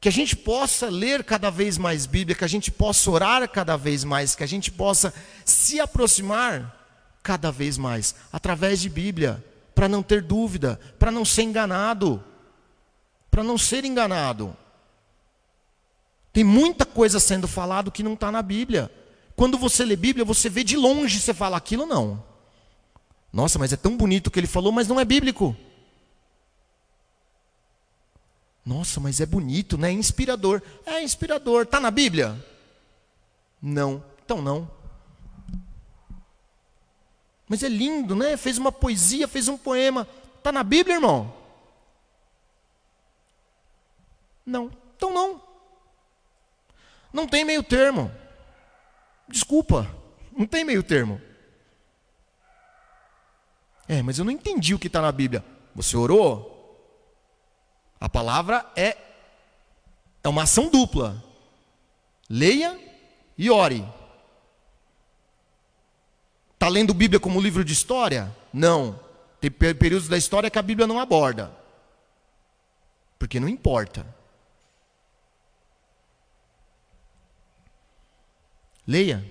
Que 0.00 0.08
a 0.08 0.12
gente 0.12 0.36
possa 0.36 0.88
ler 0.88 1.24
cada 1.24 1.50
vez 1.50 1.76
mais 1.76 2.06
Bíblia, 2.06 2.36
que 2.36 2.44
a 2.44 2.48
gente 2.48 2.70
possa 2.70 3.10
orar 3.10 3.48
cada 3.48 3.76
vez 3.76 4.04
mais, 4.04 4.34
que 4.34 4.44
a 4.44 4.46
gente 4.46 4.70
possa 4.70 5.12
se 5.44 5.80
aproximar 5.80 6.76
cada 7.22 7.50
vez 7.50 7.76
mais 7.76 8.14
através 8.32 8.80
de 8.80 8.88
Bíblia, 8.88 9.44
para 9.74 9.88
não 9.88 10.02
ter 10.02 10.22
dúvida, 10.22 10.78
para 10.98 11.10
não 11.10 11.24
ser 11.24 11.42
enganado. 11.42 12.22
Para 13.30 13.42
não 13.42 13.58
ser 13.58 13.84
enganado. 13.84 14.56
Tem 16.32 16.44
muita 16.44 16.84
coisa 16.84 17.18
sendo 17.18 17.48
falado 17.48 17.90
que 17.90 18.02
não 18.02 18.14
está 18.14 18.30
na 18.30 18.42
Bíblia. 18.42 18.90
Quando 19.34 19.58
você 19.58 19.84
lê 19.84 19.96
Bíblia, 19.96 20.24
você 20.24 20.48
vê 20.48 20.64
de 20.64 20.76
longe, 20.76 21.20
você 21.20 21.34
fala 21.34 21.56
aquilo 21.56 21.86
não. 21.86 22.22
Nossa, 23.32 23.58
mas 23.58 23.72
é 23.72 23.76
tão 23.76 23.96
bonito 23.96 24.28
o 24.28 24.30
que 24.30 24.40
ele 24.40 24.46
falou, 24.46 24.72
mas 24.72 24.88
não 24.88 24.98
é 24.98 25.04
bíblico. 25.04 25.56
Nossa, 28.64 29.00
mas 29.00 29.20
é 29.20 29.26
bonito, 29.26 29.78
né? 29.78 29.88
É 29.88 29.92
inspirador. 29.92 30.62
É 30.84 31.02
inspirador. 31.02 31.62
Está 31.62 31.80
na 31.80 31.90
Bíblia? 31.90 32.36
Não. 33.62 34.04
Então 34.24 34.42
não. 34.42 34.70
Mas 37.48 37.62
é 37.62 37.68
lindo, 37.68 38.14
né? 38.14 38.36
Fez 38.36 38.58
uma 38.58 38.70
poesia, 38.70 39.26
fez 39.26 39.48
um 39.48 39.56
poema. 39.56 40.06
Está 40.36 40.52
na 40.52 40.62
Bíblia, 40.62 40.96
irmão? 40.96 41.34
Não. 44.44 44.70
Então 44.96 45.12
não. 45.12 45.40
Não 47.10 47.26
tem 47.26 47.44
meio 47.44 47.62
termo. 47.62 48.12
Desculpa. 49.26 49.90
Não 50.36 50.46
tem 50.46 50.62
meio 50.62 50.82
termo. 50.82 51.20
É, 53.88 54.02
mas 54.02 54.18
eu 54.18 54.24
não 54.24 54.32
entendi 54.32 54.74
o 54.74 54.78
que 54.78 54.86
está 54.86 55.00
na 55.00 55.10
Bíblia. 55.10 55.42
Você 55.74 55.96
orou? 55.96 56.54
A 57.98 58.08
palavra 58.08 58.70
é, 58.76 58.96
é 60.22 60.28
uma 60.28 60.42
ação 60.42 60.70
dupla. 60.70 61.24
Leia 62.28 62.78
e 63.36 63.50
ore. 63.50 63.84
Está 66.52 66.68
lendo 66.68 66.92
Bíblia 66.92 67.18
como 67.18 67.40
livro 67.40 67.64
de 67.64 67.72
história? 67.72 68.34
Não. 68.52 69.00
Tem 69.40 69.50
períodos 69.50 70.08
da 70.08 70.18
história 70.18 70.50
que 70.50 70.58
a 70.58 70.62
Bíblia 70.62 70.86
não 70.86 71.00
aborda. 71.00 71.50
Porque 73.18 73.40
não 73.40 73.48
importa. 73.48 74.04
Leia, 78.86 79.24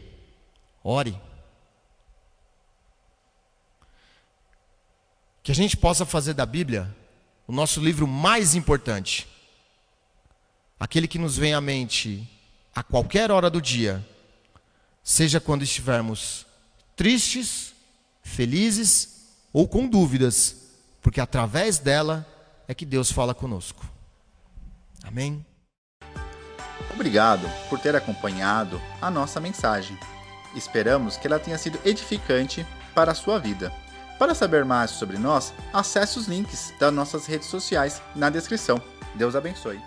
ore. 0.83 1.19
Que 5.47 5.51
a 5.53 5.55
gente 5.55 5.77
possa 5.77 6.05
fazer 6.05 6.33
da 6.33 6.45
Bíblia 6.45 6.93
o 7.47 7.53
nosso 7.53 7.79
livro 7.79 8.05
mais 8.05 8.53
importante. 8.53 9.25
Aquele 10.77 11.07
que 11.07 11.17
nos 11.17 11.37
vem 11.37 11.53
à 11.53 11.61
mente 11.61 12.29
a 12.75 12.83
qualquer 12.83 13.31
hora 13.31 13.49
do 13.49 13.61
dia, 13.61 14.05
seja 15.01 15.39
quando 15.39 15.63
estivermos 15.63 16.45
tristes, 16.97 17.73
felizes 18.21 19.37
ou 19.53 19.69
com 19.69 19.87
dúvidas, 19.87 20.73
porque 21.01 21.21
através 21.21 21.79
dela 21.79 22.27
é 22.67 22.73
que 22.73 22.85
Deus 22.85 23.09
fala 23.09 23.33
conosco. 23.33 23.85
Amém? 25.01 25.45
Obrigado 26.93 27.47
por 27.69 27.79
ter 27.79 27.95
acompanhado 27.95 28.81
a 29.01 29.09
nossa 29.09 29.39
mensagem. 29.39 29.97
Esperamos 30.53 31.15
que 31.15 31.25
ela 31.25 31.39
tenha 31.39 31.57
sido 31.57 31.79
edificante 31.85 32.67
para 32.93 33.13
a 33.13 33.15
sua 33.15 33.39
vida. 33.39 33.71
Para 34.17 34.33
saber 34.33 34.65
mais 34.65 34.91
sobre 34.91 35.17
nós, 35.17 35.53
acesse 35.71 36.17
os 36.17 36.27
links 36.27 36.73
das 36.79 36.93
nossas 36.93 37.25
redes 37.25 37.47
sociais 37.47 38.01
na 38.15 38.29
descrição. 38.29 38.81
Deus 39.15 39.35
abençoe. 39.35 39.79